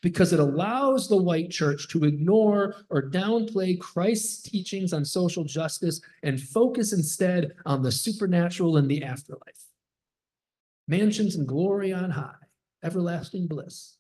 because 0.02 0.32
it 0.32 0.40
allows 0.40 1.08
the 1.08 1.18
white 1.18 1.50
church 1.50 1.88
to 1.90 2.06
ignore 2.06 2.76
or 2.90 3.10
downplay 3.10 3.80
Christ's 3.80 4.42
teachings 4.42 4.94
on 4.94 5.04
social 5.04 5.44
justice 5.44 6.00
and 6.24 6.42
focus 6.42 6.94
instead 6.94 7.52
on 7.66 7.82
the 7.82 7.92
supernatural 7.92 8.78
and 8.78 8.90
the 8.90 9.04
afterlife. 9.04 9.66
Mansions 10.88 11.36
and 11.36 11.48
glory 11.48 11.92
on 11.94 12.10
high, 12.10 12.34
everlasting 12.84 13.48
bliss. 13.48 13.98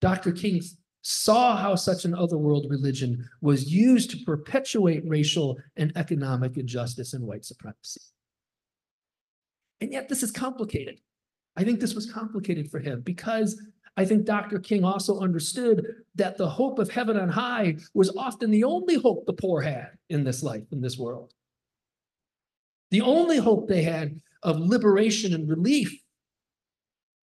Dr. 0.00 0.32
King 0.32 0.60
saw 1.00 1.56
how 1.56 1.74
such 1.74 2.04
an 2.04 2.14
otherworld 2.14 2.66
religion 2.68 3.28
was 3.40 3.72
used 3.72 4.10
to 4.10 4.24
perpetuate 4.24 5.02
racial 5.06 5.56
and 5.76 5.92
economic 5.96 6.56
injustice 6.56 7.14
and 7.14 7.24
white 7.24 7.44
supremacy. 7.44 8.00
And 9.80 9.92
yet 9.92 10.08
this 10.08 10.22
is 10.22 10.30
complicated. 10.30 11.00
I 11.56 11.64
think 11.64 11.80
this 11.80 11.94
was 11.94 12.10
complicated 12.10 12.70
for 12.70 12.78
him 12.78 13.00
because 13.00 13.60
I 13.96 14.04
think 14.04 14.26
Dr. 14.26 14.58
King 14.58 14.84
also 14.84 15.20
understood 15.20 15.86
that 16.16 16.36
the 16.36 16.48
hope 16.48 16.78
of 16.78 16.90
heaven 16.90 17.16
on 17.16 17.30
high 17.30 17.76
was 17.94 18.14
often 18.16 18.50
the 18.50 18.64
only 18.64 18.96
hope 18.96 19.24
the 19.24 19.32
poor 19.32 19.62
had 19.62 19.92
in 20.10 20.22
this 20.22 20.42
life, 20.42 20.64
in 20.70 20.82
this 20.82 20.98
world. 20.98 21.32
The 22.90 23.00
only 23.00 23.38
hope 23.38 23.68
they 23.68 23.82
had 23.82 24.20
of 24.42 24.60
liberation 24.60 25.34
and 25.34 25.48
relief. 25.48 25.98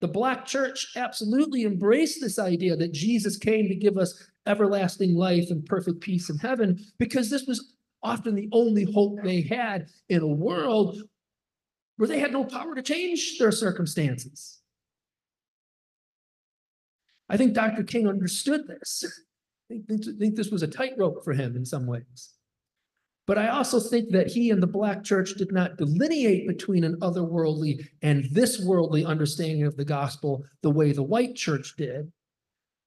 The 0.01 0.07
Black 0.07 0.45
church 0.45 0.87
absolutely 0.95 1.63
embraced 1.63 2.19
this 2.19 2.39
idea 2.39 2.75
that 2.75 2.91
Jesus 2.91 3.37
came 3.37 3.67
to 3.67 3.75
give 3.75 3.97
us 3.97 4.29
everlasting 4.47 5.15
life 5.15 5.49
and 5.49 5.65
perfect 5.65 6.01
peace 6.01 6.29
in 6.29 6.37
heaven 6.37 6.83
because 6.97 7.29
this 7.29 7.45
was 7.45 7.75
often 8.01 8.35
the 8.35 8.49
only 8.51 8.83
hope 8.83 9.15
they 9.23 9.41
had 9.41 9.87
in 10.09 10.21
a 10.21 10.27
world 10.27 11.01
where 11.97 12.07
they 12.07 12.19
had 12.19 12.31
no 12.31 12.43
power 12.43 12.75
to 12.75 12.81
change 12.81 13.37
their 13.37 13.51
circumstances. 13.51 14.59
I 17.29 17.37
think 17.37 17.53
Dr. 17.53 17.83
King 17.83 18.07
understood 18.07 18.67
this. 18.67 19.03
I 19.71 19.79
think, 19.87 20.35
this 20.35 20.51
was 20.51 20.61
a 20.61 20.67
tightrope 20.67 21.23
for 21.23 21.33
him 21.33 21.55
in 21.55 21.65
some 21.65 21.87
ways. 21.87 22.33
But 23.25 23.37
I 23.37 23.47
also 23.47 23.79
think 23.79 24.09
that 24.11 24.27
he 24.27 24.49
and 24.49 24.61
the 24.61 24.67
Black 24.67 25.03
church 25.03 25.35
did 25.35 25.51
not 25.51 25.77
delineate 25.77 26.47
between 26.47 26.83
an 26.83 26.99
otherworldly 26.99 27.87
and 28.01 28.25
this 28.31 28.59
worldly 28.59 29.05
understanding 29.05 29.63
of 29.63 29.77
the 29.77 29.85
gospel 29.85 30.43
the 30.61 30.69
way 30.69 30.91
the 30.91 31.03
white 31.03 31.35
church 31.35 31.75
did. 31.77 32.11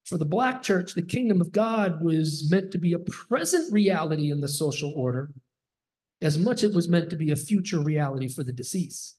For 0.05 0.17
the 0.17 0.25
Black 0.25 0.61
church, 0.61 0.93
the 0.93 1.01
kingdom 1.01 1.41
of 1.41 1.51
God 1.51 2.01
was 2.03 2.49
meant 2.51 2.71
to 2.71 2.77
be 2.77 2.93
a 2.93 2.99
present 2.99 3.73
reality 3.73 4.31
in 4.31 4.39
the 4.39 4.47
social 4.47 4.93
order, 4.95 5.31
as 6.21 6.37
much 6.37 6.63
as 6.63 6.71
it 6.71 6.75
was 6.75 6.89
meant 6.89 7.09
to 7.09 7.15
be 7.15 7.31
a 7.31 7.35
future 7.35 7.79
reality 7.79 8.27
for 8.27 8.43
the 8.43 8.53
deceased. 8.53 9.17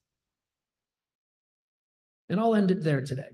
And 2.28 2.40
I'll 2.40 2.54
end 2.54 2.70
it 2.70 2.82
there 2.82 3.00
today 3.00 3.30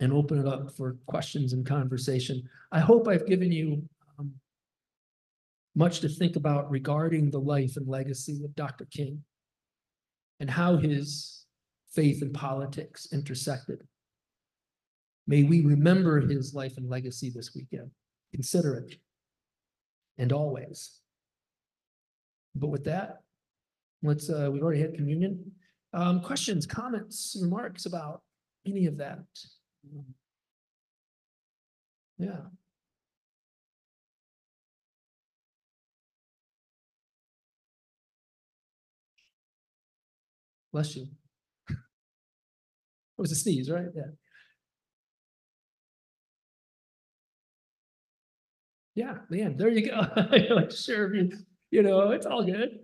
and 0.00 0.12
open 0.12 0.40
it 0.40 0.48
up 0.48 0.72
for 0.72 0.96
questions 1.06 1.52
and 1.52 1.64
conversation. 1.64 2.42
I 2.72 2.80
hope 2.80 3.06
I've 3.06 3.26
given 3.26 3.52
you 3.52 3.82
um, 4.18 4.32
much 5.76 6.00
to 6.00 6.08
think 6.08 6.36
about 6.36 6.70
regarding 6.70 7.30
the 7.30 7.38
life 7.38 7.76
and 7.76 7.86
legacy 7.86 8.42
of 8.44 8.54
Dr. 8.56 8.86
King 8.86 9.22
and 10.40 10.50
how 10.50 10.76
his 10.76 11.46
faith 11.94 12.22
and 12.22 12.34
politics 12.34 13.08
intersected. 13.12 13.86
May 15.26 15.44
we 15.44 15.60
remember 15.60 16.20
his 16.20 16.54
life 16.54 16.76
and 16.78 16.88
legacy 16.88 17.30
this 17.30 17.54
weekend, 17.54 17.90
consider 18.32 18.74
it, 18.74 18.96
and 20.18 20.32
always. 20.32 21.01
But 22.54 22.68
with 22.68 22.84
that, 22.84 23.22
let's, 24.02 24.28
uh, 24.30 24.48
we've 24.52 24.62
already 24.62 24.80
had 24.80 24.94
communion. 24.94 25.52
Um, 25.94 26.20
questions, 26.20 26.66
comments, 26.66 27.36
remarks 27.40 27.86
about 27.86 28.22
any 28.66 28.86
of 28.86 28.96
that? 28.98 29.20
Yeah. 32.18 32.36
Bless 40.72 40.96
you. 40.96 41.06
It 41.68 41.76
was 43.18 43.32
a 43.32 43.36
sneeze, 43.36 43.70
right? 43.70 43.86
Yeah. 43.94 44.02
Yeah, 48.94 49.18
man, 49.30 49.56
there 49.56 49.68
you 49.70 49.86
go. 49.86 50.06
Like, 50.54 50.70
sure, 50.70 51.10
you, 51.72 51.82
know, 51.82 52.10
it's 52.10 52.26
all 52.26 52.44
good. 52.44 52.78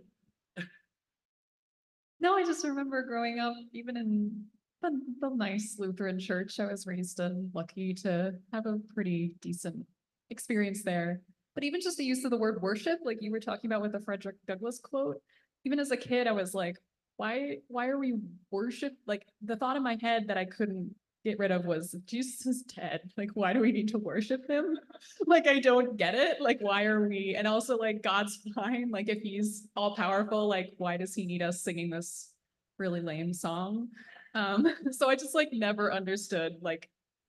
No, 2.21 2.35
I 2.35 2.45
just 2.45 2.65
remember 2.65 3.05
growing 3.05 3.39
up, 3.39 3.55
even 3.73 3.97
in 3.97 4.45
the, 4.83 4.91
the 5.21 5.31
nice 5.31 5.77
Lutheran 5.79 6.19
church 6.19 6.59
I 6.59 6.67
was 6.67 6.87
raised 6.87 7.21
in, 7.21 7.51
lucky 7.55 7.95
to 7.95 8.33
have 8.53 8.67
a 8.67 8.79
pretty 8.93 9.35
decent 9.41 9.87
experience 10.31 10.83
there. 10.83 11.21
But 11.55 11.63
even 11.65 11.81
just 11.81 11.97
the 11.97 12.05
use 12.05 12.25
of 12.25 12.31
the 12.31 12.37
word 12.37 12.61
worship, 12.61 12.99
like 13.05 13.19
you 13.21 13.31
were 13.31 13.41
talking 13.41 13.71
about 13.71 13.83
with 13.83 13.93
the 13.93 14.01
Frederick 14.01 14.37
Douglass 14.47 14.81
quote, 14.81 15.21
even 15.65 15.79
as 15.79 15.91
a 15.91 15.97
kid, 15.97 16.27
I 16.27 16.33
was 16.33 16.55
like, 16.55 16.77
why, 17.19 17.59
why 17.69 17.87
are 17.89 17.99
we 17.99 18.15
worship? 18.51 18.95
Like 19.07 19.25
the 19.43 19.57
thought 19.57 19.77
in 19.77 19.83
my 19.83 19.97
head 20.01 20.27
that 20.29 20.39
I 20.39 20.45
couldn't 20.45 20.95
get 21.29 21.39
rid 21.39 21.51
of 21.51 21.65
was 21.65 21.95
Jesus 22.07 22.47
is 22.47 22.63
dead. 22.63 23.01
Like, 23.17 23.31
why 23.35 23.53
do 23.53 23.61
we 23.61 23.73
need 23.73 23.89
to 23.89 23.99
worship 23.99 24.49
him? 24.49 24.79
like, 25.27 25.47
I 25.47 25.61
don't 25.61 25.97
get 25.97 26.15
it. 26.15 26.41
Like, 26.41 26.59
why 26.61 26.85
are 26.85 27.07
we? 27.07 27.35
And 27.37 27.47
also, 27.47 27.77
like, 27.77 28.03
God's 28.03 28.39
fine. 28.55 28.91
Like, 28.91 29.09
if 29.09 29.21
he's 29.21 29.67
all 29.77 29.95
powerful, 29.95 30.49
like, 30.49 30.73
why 30.79 30.97
does 30.97 31.15
he 31.15 31.27
need 31.27 31.43
us 31.43 31.63
singing 31.63 31.91
this 31.91 32.31
really 32.79 33.01
lame 33.01 33.35
song? 33.35 33.89
Um, 34.35 34.67
so 34.93 35.09
I 35.09 35.17
just 35.17 35.35
like 35.35 35.51
never 35.53 35.93
understood 35.93 36.57
like 36.61 36.89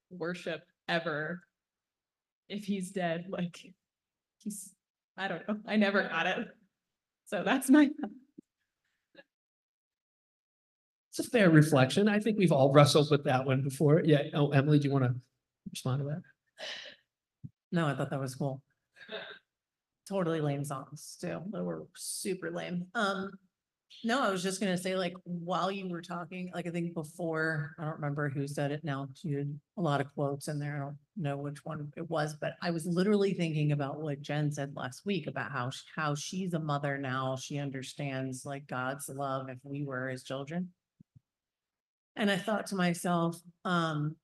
worship 0.10 0.62
ever. 0.88 1.42
If 2.48 2.66
he's 2.66 2.92
dead, 2.92 3.26
like 3.30 3.74
he's, 4.40 4.74
I 5.18 5.28
don't 5.28 5.48
know. 5.48 5.58
I 5.68 5.76
never 5.76 6.04
got 6.04 6.26
it. 6.26 6.48
So 7.26 7.44
that's 7.44 7.70
my 7.70 7.90
It's 11.20 11.28
a 11.28 11.32
fair 11.32 11.50
reflection. 11.50 12.08
I 12.08 12.18
think 12.20 12.38
we've 12.38 12.54
all 12.54 12.72
wrestled 12.72 13.12
with 13.12 13.26
that 13.26 13.46
one 13.46 13.62
before. 13.62 14.02
Yeah. 14.06 14.24
Oh, 14.34 14.52
Emily, 14.52 14.80
do 14.80 14.88
you 14.88 14.94
want 14.94 15.04
to 15.04 15.14
respond 15.70 16.00
to 16.02 16.06
that? 16.06 16.22
No, 17.74 17.88
I 17.88 17.94
thought 17.94 18.10
that 18.12 18.22
was 18.22 18.36
cool. 18.36 18.62
Totally 20.08 20.40
lame 20.40 20.64
songs 20.64 21.18
too. 21.20 21.42
They 21.52 21.60
were 21.60 21.88
super 21.94 22.52
lame. 22.52 22.88
Um, 22.96 23.32
no, 24.06 24.22
I 24.22 24.32
was 24.32 24.42
just 24.42 24.62
gonna 24.62 24.78
say, 24.78 24.96
like, 24.96 25.14
while 25.26 25.70
you 25.70 25.90
were 25.90 26.02
talking, 26.02 26.52
like, 26.54 26.68
I 26.68 26.70
think 26.70 26.94
before, 26.94 27.76
I 27.78 27.84
don't 27.84 27.96
remember 27.96 28.30
who 28.30 28.48
said 28.48 28.72
it 28.72 28.84
now, 28.86 29.10
you 29.24 29.40
had 29.40 29.60
a 29.78 29.82
lot 29.82 30.00
of 30.00 30.14
quotes 30.14 30.48
in 30.48 30.58
there. 30.58 30.78
I 30.78 30.80
don't 30.80 30.98
know 31.18 31.36
which 31.36 31.66
one 31.66 31.92
it 31.98 32.10
was, 32.10 32.36
but 32.40 32.54
I 32.62 32.72
was 32.72 32.86
literally 32.86 33.34
thinking 33.34 33.74
about 33.74 34.00
what 34.00 34.22
Jen 34.22 34.52
said 34.52 34.74
last 34.74 35.06
week 35.06 35.28
about 35.28 35.52
how, 35.52 35.70
how 35.96 36.16
she's 36.16 36.54
a 36.54 36.60
mother 36.60 36.98
now. 36.98 37.36
She 37.36 37.58
understands 37.58 38.46
like 38.46 38.68
God's 38.68 39.10
love 39.10 39.50
if 39.50 39.58
we 39.64 39.84
were 39.84 40.08
his 40.08 40.24
children. 40.24 40.70
And 42.20 42.30
I 42.30 42.36
thought 42.36 42.68
to 42.68 42.76
myself, 42.76 43.42
um, 43.64 44.16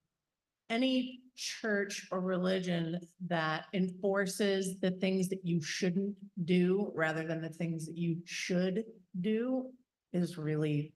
any 0.69 1.21
church 1.37 2.07
or 2.11 2.19
religion 2.19 2.99
that 3.27 3.65
enforces 3.73 4.77
the 4.81 4.91
things 4.91 5.29
that 5.29 5.45
you 5.45 5.61
shouldn't 5.61 6.13
do 6.43 6.91
rather 6.93 7.25
than 7.25 7.41
the 7.41 7.49
things 7.49 7.85
that 7.85 7.97
you 7.97 8.17
should 8.25 8.83
do 9.21 9.69
is 10.11 10.37
really 10.37 10.93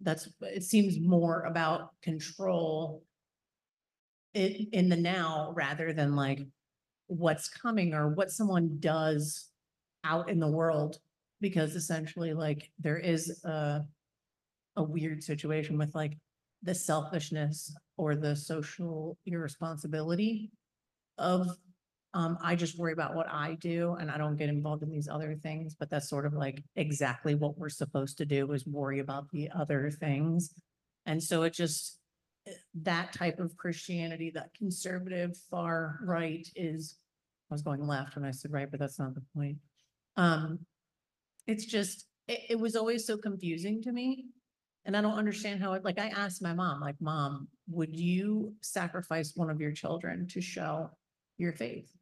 that's, 0.00 0.28
it 0.40 0.64
seems 0.64 0.98
more 0.98 1.42
about 1.42 1.90
control 2.02 3.04
in, 4.34 4.66
in 4.72 4.88
the 4.88 4.96
now 4.96 5.52
rather 5.54 5.92
than 5.92 6.16
like 6.16 6.40
what's 7.06 7.48
coming 7.48 7.94
or 7.94 8.08
what 8.08 8.30
someone 8.30 8.76
does 8.80 9.50
out 10.02 10.28
in 10.30 10.40
the 10.40 10.50
world. 10.50 10.98
Because 11.40 11.76
essentially 11.76 12.32
like 12.32 12.70
there 12.78 12.98
is 12.98 13.44
a, 13.44 13.82
a 14.80 14.84
weird 14.84 15.22
situation 15.22 15.78
with 15.78 15.94
like 15.94 16.16
the 16.62 16.74
selfishness 16.74 17.74
or 17.96 18.16
the 18.16 18.34
social 18.34 19.16
irresponsibility 19.26 20.50
of 21.18 21.48
um, 22.12 22.38
I 22.42 22.56
just 22.56 22.76
worry 22.76 22.92
about 22.92 23.14
what 23.14 23.28
I 23.28 23.56
do 23.60 23.94
and 24.00 24.10
I 24.10 24.18
don't 24.18 24.36
get 24.36 24.48
involved 24.48 24.82
in 24.82 24.90
these 24.90 25.08
other 25.08 25.36
things, 25.36 25.76
but 25.78 25.90
that's 25.90 26.08
sort 26.08 26.26
of 26.26 26.32
like 26.32 26.62
exactly 26.74 27.36
what 27.36 27.56
we're 27.56 27.68
supposed 27.68 28.18
to 28.18 28.26
do 28.26 28.50
is 28.52 28.66
worry 28.66 28.98
about 28.98 29.30
the 29.30 29.48
other 29.56 29.90
things. 29.92 30.52
And 31.06 31.22
so 31.22 31.44
it 31.44 31.54
just, 31.54 31.98
eh, 32.48 32.52
that 32.82 33.12
type 33.12 33.38
of 33.38 33.56
Christianity, 33.56 34.32
that 34.34 34.52
conservative 34.54 35.36
far 35.50 36.00
right 36.02 36.48
is, 36.56 36.96
I 37.48 37.54
was 37.54 37.62
going 37.62 37.86
left 37.86 38.16
when 38.16 38.24
I 38.24 38.32
said 38.32 38.52
right, 38.52 38.68
but 38.68 38.80
that's 38.80 38.98
not 38.98 39.14
the 39.14 39.22
point. 39.36 39.58
Um, 40.16 40.60
it's 41.46 41.64
just, 41.64 42.06
it, 42.26 42.40
it 42.50 42.60
was 42.60 42.74
always 42.74 43.06
so 43.06 43.18
confusing 43.18 43.82
to 43.82 43.92
me. 43.92 44.24
And 44.86 44.96
I 44.96 45.02
don't 45.02 45.18
understand 45.18 45.62
how 45.62 45.74
it, 45.74 45.84
like, 45.84 45.98
I 45.98 46.08
asked 46.08 46.42
my 46.42 46.54
mom, 46.54 46.80
like, 46.80 46.96
mom, 47.00 47.48
would 47.68 47.94
you 47.94 48.54
sacrifice 48.62 49.32
one 49.36 49.50
of 49.50 49.60
your 49.60 49.72
children 49.72 50.26
to 50.28 50.40
show 50.40 50.90
your 51.36 51.52
faith? 51.52 51.92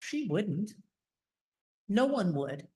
She 0.00 0.26
wouldn't. 0.28 0.72
No 1.88 2.06
one 2.06 2.34
would. 2.34 2.66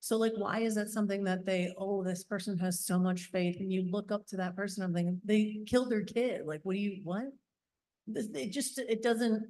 So 0.00 0.16
like, 0.16 0.32
why 0.36 0.60
is 0.60 0.74
that 0.74 0.90
something 0.90 1.24
that 1.24 1.46
they, 1.46 1.72
oh, 1.78 2.02
this 2.04 2.24
person 2.24 2.58
has 2.58 2.84
so 2.84 2.98
much 2.98 3.30
faith 3.32 3.58
and 3.60 3.72
you 3.72 3.82
look 3.90 4.12
up 4.12 4.26
to 4.28 4.36
that 4.36 4.54
person, 4.54 4.82
I'm 4.84 4.94
thinking, 4.94 5.20
they 5.24 5.62
killed 5.66 5.90
their 5.90 6.04
kid. 6.04 6.46
Like, 6.46 6.60
what 6.62 6.74
do 6.74 6.80
you, 6.80 7.00
what? 7.02 7.24
This- 8.06 8.28
It 8.34 8.52
just, 8.52 8.78
it 8.78 9.02
doesn't, 9.02 9.44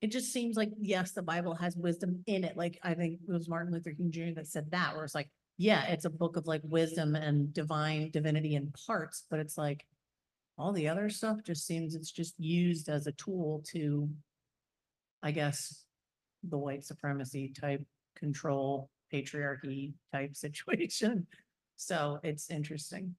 it 0.00 0.10
just 0.10 0.32
seems 0.32 0.56
like, 0.56 0.70
yes, 0.80 1.12
the 1.12 1.22
Bible 1.22 1.54
has 1.54 1.76
wisdom 1.76 2.22
in 2.26 2.44
it. 2.44 2.56
Like, 2.56 2.78
I 2.82 2.94
think 2.94 3.20
it 3.26 3.32
was 3.32 3.48
Martin 3.48 3.72
Luther 3.72 3.92
King 3.92 4.10
Jr. 4.10 4.34
that 4.36 4.48
said 4.48 4.70
that, 4.72 4.94
where 4.94 5.04
it's 5.04 5.14
like, 5.14 5.30
yeah, 5.62 5.84
it's 5.84 6.04
a 6.04 6.10
book 6.10 6.36
of 6.36 6.48
like 6.48 6.60
wisdom 6.64 7.14
and 7.14 7.54
divine 7.54 8.10
divinity 8.10 8.56
in 8.56 8.72
parts, 8.86 9.24
but 9.30 9.38
it's 9.38 9.56
like 9.56 9.86
all 10.58 10.72
the 10.72 10.88
other 10.88 11.08
stuff 11.08 11.38
just 11.44 11.64
seems 11.64 11.94
it's 11.94 12.10
just 12.10 12.34
used 12.38 12.88
as 12.88 13.06
a 13.06 13.12
tool 13.12 13.62
to 13.68 14.08
I 15.22 15.30
guess, 15.30 15.84
the 16.42 16.58
white 16.58 16.84
supremacy 16.84 17.52
type 17.58 17.84
control 18.16 18.90
patriarchy 19.14 19.92
type 20.12 20.34
situation. 20.36 21.28
So 21.76 22.18
it's 22.24 22.50
interesting. 22.50 23.14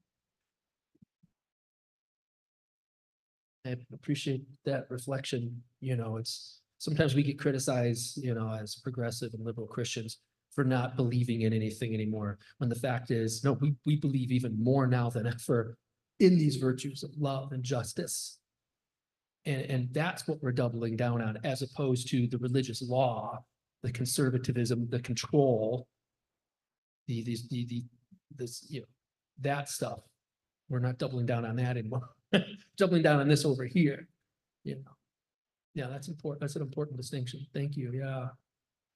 I 3.65 3.77
appreciate 3.93 4.43
that 4.65 4.87
reflection, 4.89 5.63
you 5.79 5.95
know, 5.95 6.17
it's, 6.17 6.59
sometimes 6.79 7.15
we 7.15 7.23
get 7.23 7.39
criticized, 7.39 8.21
you 8.21 8.33
know, 8.33 8.51
as 8.51 8.75
progressive 8.75 9.33
and 9.33 9.45
liberal 9.45 9.67
Christians 9.67 10.17
for 10.53 10.63
not 10.63 10.95
believing 10.95 11.41
in 11.41 11.53
anything 11.53 11.93
anymore, 11.93 12.37
when 12.57 12.69
the 12.69 12.75
fact 12.75 13.11
is, 13.11 13.43
no, 13.43 13.53
we, 13.53 13.73
we 13.85 13.95
believe 13.95 14.31
even 14.31 14.61
more 14.61 14.87
now 14.87 15.09
than 15.09 15.27
ever 15.27 15.77
in 16.19 16.37
these 16.37 16.57
virtues 16.57 17.03
of 17.03 17.11
love 17.17 17.51
and 17.51 17.63
justice. 17.63 18.39
And, 19.45 19.61
and 19.63 19.93
that's 19.93 20.27
what 20.27 20.41
we're 20.41 20.51
doubling 20.51 20.95
down 20.95 21.21
on, 21.21 21.37
as 21.43 21.61
opposed 21.61 22.07
to 22.09 22.27
the 22.27 22.37
religious 22.37 22.81
law, 22.81 23.43
the 23.81 23.91
conservatism, 23.91 24.87
the 24.89 24.99
control. 24.99 25.87
The, 27.07 27.23
these, 27.23 27.49
the, 27.49 27.65
the, 27.65 27.83
this, 28.35 28.65
you 28.69 28.81
know, 28.81 28.87
that 29.41 29.69
stuff. 29.69 29.99
We're 30.69 30.79
not 30.79 30.97
doubling 30.97 31.25
down 31.25 31.45
on 31.45 31.57
that 31.57 31.77
anymore. 31.77 32.09
Doubling 32.77 33.03
down 33.03 33.19
on 33.19 33.27
this 33.27 33.45
over 33.45 33.65
here, 33.65 34.07
you 34.63 34.75
know. 34.75 34.91
Yeah, 35.75 35.87
that's 35.87 36.07
important. 36.07 36.41
That's 36.41 36.55
an 36.55 36.61
important 36.61 36.97
distinction. 36.97 37.45
Thank 37.53 37.75
you. 37.75 37.91
Yeah. 37.93 38.27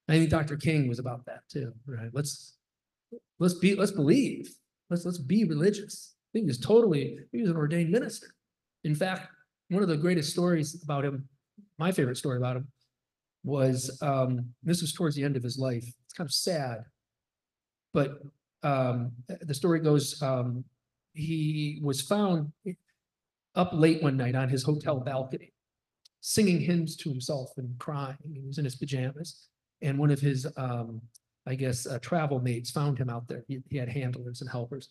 I 0.07 0.13
think 0.13 0.29
Dr. 0.29 0.55
King 0.55 0.87
was 0.87 0.99
about 0.99 1.25
that 1.25 1.41
too, 1.49 1.73
right? 1.85 2.09
Let's, 2.13 2.55
let's 3.39 3.55
be, 3.55 3.75
let's 3.75 3.91
believe. 3.91 4.49
Let's, 4.89 5.05
let's 5.05 5.17
be 5.17 5.43
religious. 5.43 6.15
I 6.33 6.39
He 6.39 6.45
was 6.45 6.59
totally, 6.59 7.19
he 7.31 7.41
was 7.41 7.49
an 7.49 7.57
ordained 7.57 7.91
minister. 7.91 8.27
In 8.83 8.95
fact, 8.95 9.27
one 9.69 9.83
of 9.83 9.89
the 9.89 9.97
greatest 9.97 10.31
stories 10.31 10.81
about 10.83 11.03
him, 11.03 11.27
my 11.77 11.91
favorite 11.91 12.17
story 12.17 12.37
about 12.37 12.57
him 12.57 12.67
was, 13.43 13.97
um, 14.01 14.53
this 14.63 14.81
was 14.81 14.93
towards 14.93 15.15
the 15.15 15.23
end 15.23 15.35
of 15.35 15.43
his 15.43 15.57
life. 15.57 15.83
It's 16.05 16.13
kind 16.15 16.27
of 16.27 16.33
sad. 16.33 16.85
But, 17.93 18.21
um, 18.63 19.11
the 19.41 19.53
story 19.53 19.79
goes, 19.79 20.21
um, 20.21 20.63
he 21.13 21.79
was 21.83 22.01
found 22.01 22.51
up 23.55 23.71
late 23.73 24.01
one 24.01 24.15
night 24.15 24.35
on 24.35 24.47
his 24.47 24.63
hotel 24.63 24.99
balcony, 24.99 25.51
singing 26.21 26.61
hymns 26.61 26.95
to 26.97 27.09
himself 27.09 27.51
and 27.57 27.77
crying. 27.79 28.17
He 28.31 28.39
was 28.45 28.57
in 28.57 28.65
his 28.65 28.75
pajamas. 28.75 29.49
And 29.81 29.97
one 29.97 30.11
of 30.11 30.19
his, 30.19 30.47
um, 30.57 31.01
I 31.45 31.55
guess, 31.55 31.85
uh, 31.85 31.99
travel 31.99 32.39
mates 32.39 32.71
found 32.71 32.97
him 32.97 33.09
out 33.09 33.27
there. 33.27 33.43
He, 33.47 33.59
he 33.69 33.77
had 33.77 33.89
handlers 33.89 34.41
and 34.41 34.49
helpers. 34.49 34.89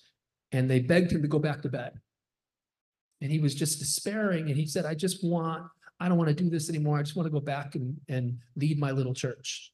And 0.52 0.70
they 0.70 0.80
begged 0.80 1.12
him 1.12 1.22
to 1.22 1.28
go 1.28 1.38
back 1.38 1.62
to 1.62 1.68
bed. 1.68 1.92
And 3.20 3.30
he 3.30 3.38
was 3.38 3.54
just 3.54 3.78
despairing. 3.78 4.48
And 4.48 4.56
he 4.56 4.66
said, 4.66 4.86
I 4.86 4.94
just 4.94 5.24
want, 5.24 5.64
I 5.98 6.08
don't 6.08 6.18
want 6.18 6.28
to 6.28 6.34
do 6.34 6.50
this 6.50 6.68
anymore. 6.68 6.98
I 6.98 7.02
just 7.02 7.16
want 7.16 7.26
to 7.26 7.32
go 7.32 7.40
back 7.40 7.74
and, 7.74 7.96
and 8.08 8.38
lead 8.56 8.78
my 8.78 8.90
little 8.90 9.14
church. 9.14 9.72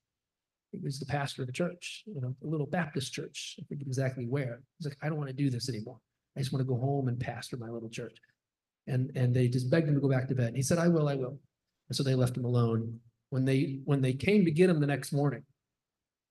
He 0.70 0.78
was 0.78 0.98
the 0.98 1.06
pastor 1.06 1.42
of 1.42 1.48
the 1.48 1.52
church, 1.52 2.04
you 2.06 2.20
know, 2.20 2.34
a 2.42 2.46
little 2.46 2.66
Baptist 2.66 3.12
church. 3.12 3.56
I 3.60 3.64
forget 3.68 3.86
exactly 3.86 4.24
where. 4.24 4.62
He's 4.78 4.86
like, 4.86 4.96
I 5.02 5.08
don't 5.08 5.18
want 5.18 5.28
to 5.28 5.36
do 5.36 5.50
this 5.50 5.68
anymore. 5.68 5.98
I 6.36 6.40
just 6.40 6.52
want 6.52 6.66
to 6.66 6.72
go 6.72 6.80
home 6.80 7.08
and 7.08 7.20
pastor 7.20 7.58
my 7.58 7.68
little 7.68 7.90
church. 7.90 8.16
And, 8.86 9.12
and 9.14 9.34
they 9.34 9.48
just 9.48 9.70
begged 9.70 9.88
him 9.88 9.94
to 9.94 10.00
go 10.00 10.08
back 10.08 10.28
to 10.28 10.34
bed. 10.34 10.48
And 10.48 10.56
he 10.56 10.62
said, 10.62 10.78
I 10.78 10.88
will, 10.88 11.08
I 11.08 11.14
will. 11.14 11.38
And 11.88 11.96
so 11.96 12.02
they 12.02 12.14
left 12.14 12.36
him 12.36 12.44
alone. 12.44 12.98
When 13.32 13.46
they, 13.46 13.80
when 13.86 14.02
they 14.02 14.12
came 14.12 14.44
to 14.44 14.50
get 14.50 14.68
him 14.68 14.78
the 14.78 14.86
next 14.86 15.10
morning, 15.10 15.42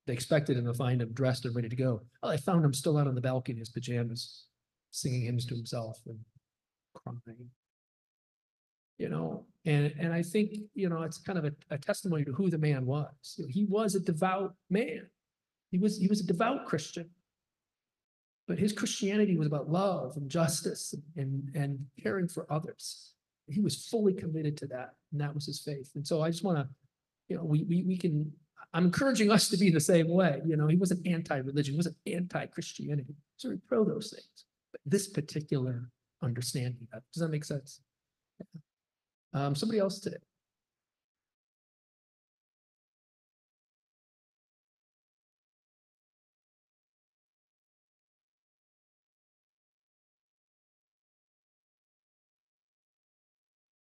they 0.06 0.14
expected 0.14 0.56
him 0.56 0.66
to 0.66 0.74
find 0.76 1.02
him 1.02 1.12
dressed 1.14 1.46
and 1.46 1.56
ready 1.56 1.68
to 1.68 1.76
go. 1.76 2.04
Oh, 2.22 2.30
they 2.30 2.38
found 2.38 2.64
him 2.64 2.76
still 2.76 2.96
out 2.96 3.08
on 3.08 3.16
the 3.16 3.22
balcony 3.22 3.56
in 3.56 3.60
his 3.60 3.70
pajamas, 3.70 4.46
singing 4.92 5.24
hymns 5.24 5.48
to 5.48 5.56
himself 5.56 6.00
and 6.06 6.20
crying. 6.94 7.50
You 9.00 9.10
know, 9.10 9.46
and, 9.66 9.92
and 10.00 10.14
I 10.14 10.22
think, 10.22 10.52
you 10.76 10.90
know, 10.90 11.02
it's 11.02 11.18
kind 11.18 11.40
of 11.40 11.46
a, 11.46 11.54
a 11.72 11.78
testimony 11.80 12.24
to 12.24 12.34
who 12.34 12.52
the 12.52 12.60
man 12.60 12.86
was. 12.86 13.40
He 13.50 13.66
was 13.66 13.96
a 13.96 14.00
devout 14.00 14.54
man. 14.70 15.08
He 15.72 15.80
was, 15.80 15.98
he 15.98 16.06
was 16.08 16.20
a 16.20 16.28
devout 16.28 16.68
Christian. 16.68 17.10
But 18.48 18.60
his 18.60 18.74
Christianity 18.74 19.38
was 19.38 19.48
about 19.48 19.72
love 19.72 20.18
and 20.18 20.30
justice 20.30 20.94
and, 21.18 21.50
and 21.56 21.80
caring 22.00 22.28
for 22.28 22.46
others. 22.54 23.14
He 23.48 23.60
was 23.60 23.88
fully 23.88 24.14
committed 24.14 24.56
to 24.58 24.68
that, 24.68 24.94
and 25.12 25.20
that 25.20 25.34
was 25.34 25.48
his 25.48 25.62
faith. 25.62 25.90
And 25.96 26.06
so 26.06 26.22
I 26.22 26.30
just 26.30 26.44
want 26.44 26.60
to, 26.60 26.68
you 27.32 27.38
know, 27.38 27.46
we, 27.46 27.63
we, 27.63 27.84
we 27.84 27.98
can, 27.98 28.30
I'm 28.74 28.86
encouraging 28.86 29.32
us 29.32 29.48
to 29.50 29.58
be 29.58 29.70
the 29.70 29.80
same 29.80 30.10
way. 30.10 30.41
You 30.46 30.58
know, 30.58 30.67
he 30.67 30.76
wasn't 30.76 31.08
anti-religion, 31.08 31.74
he 31.74 31.78
wasn't 31.78 31.96
anti-Christianity. 32.06 33.15
So 33.38 33.50
we 33.52 33.56
pro 33.70 33.86
those 33.86 34.10
things. 34.12 34.46
But 34.74 34.82
this 34.86 35.08
particular 35.08 35.89
understanding, 36.22 36.88
of- 36.94 37.04
does 37.13 37.22
that 37.22 37.30
make 37.30 37.46
sense? 37.46 37.80
Um, 39.34 39.56
somebody 39.56 39.80
else 39.80 40.00
today. 40.00 40.17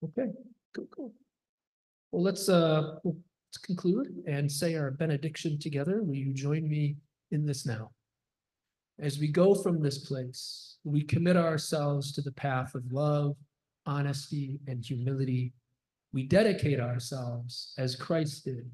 Okay, 0.04 0.30
cool, 0.74 0.86
cool. 0.94 1.12
Well, 2.12 2.22
let's, 2.22 2.48
uh, 2.48 2.98
we'll- 3.04 3.25
let's 3.56 3.64
conclude 3.64 4.22
and 4.26 4.50
say 4.52 4.74
our 4.74 4.90
benediction 4.90 5.58
together. 5.58 6.02
Will 6.02 6.14
you 6.14 6.34
join 6.34 6.68
me 6.68 6.96
in 7.30 7.46
this 7.46 7.64
now? 7.64 7.90
As 8.98 9.18
we 9.18 9.28
go 9.28 9.54
from 9.54 9.80
this 9.80 9.98
place, 9.98 10.76
we 10.84 11.02
commit 11.02 11.36
ourselves 11.38 12.12
to 12.12 12.20
the 12.20 12.32
path 12.32 12.74
of 12.74 12.92
love, 12.92 13.34
honesty, 13.86 14.58
and 14.66 14.84
humility. 14.84 15.54
We 16.12 16.24
dedicate 16.24 16.80
ourselves, 16.80 17.72
as 17.78 17.96
Christ 17.96 18.44
did, 18.44 18.70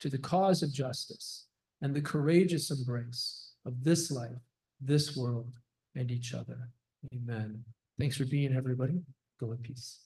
to 0.00 0.10
the 0.10 0.18
cause 0.18 0.62
of 0.62 0.72
justice 0.72 1.46
and 1.80 1.94
the 1.94 2.02
courageous 2.02 2.70
embrace 2.70 3.52
of 3.64 3.82
this 3.82 4.10
life, 4.10 4.42
this 4.82 5.16
world, 5.16 5.52
and 5.94 6.10
each 6.10 6.34
other. 6.34 6.68
Amen. 7.14 7.64
Thanks 7.98 8.18
for 8.18 8.26
being, 8.26 8.54
everybody. 8.54 9.00
Go 9.40 9.52
in 9.52 9.58
peace. 9.58 10.00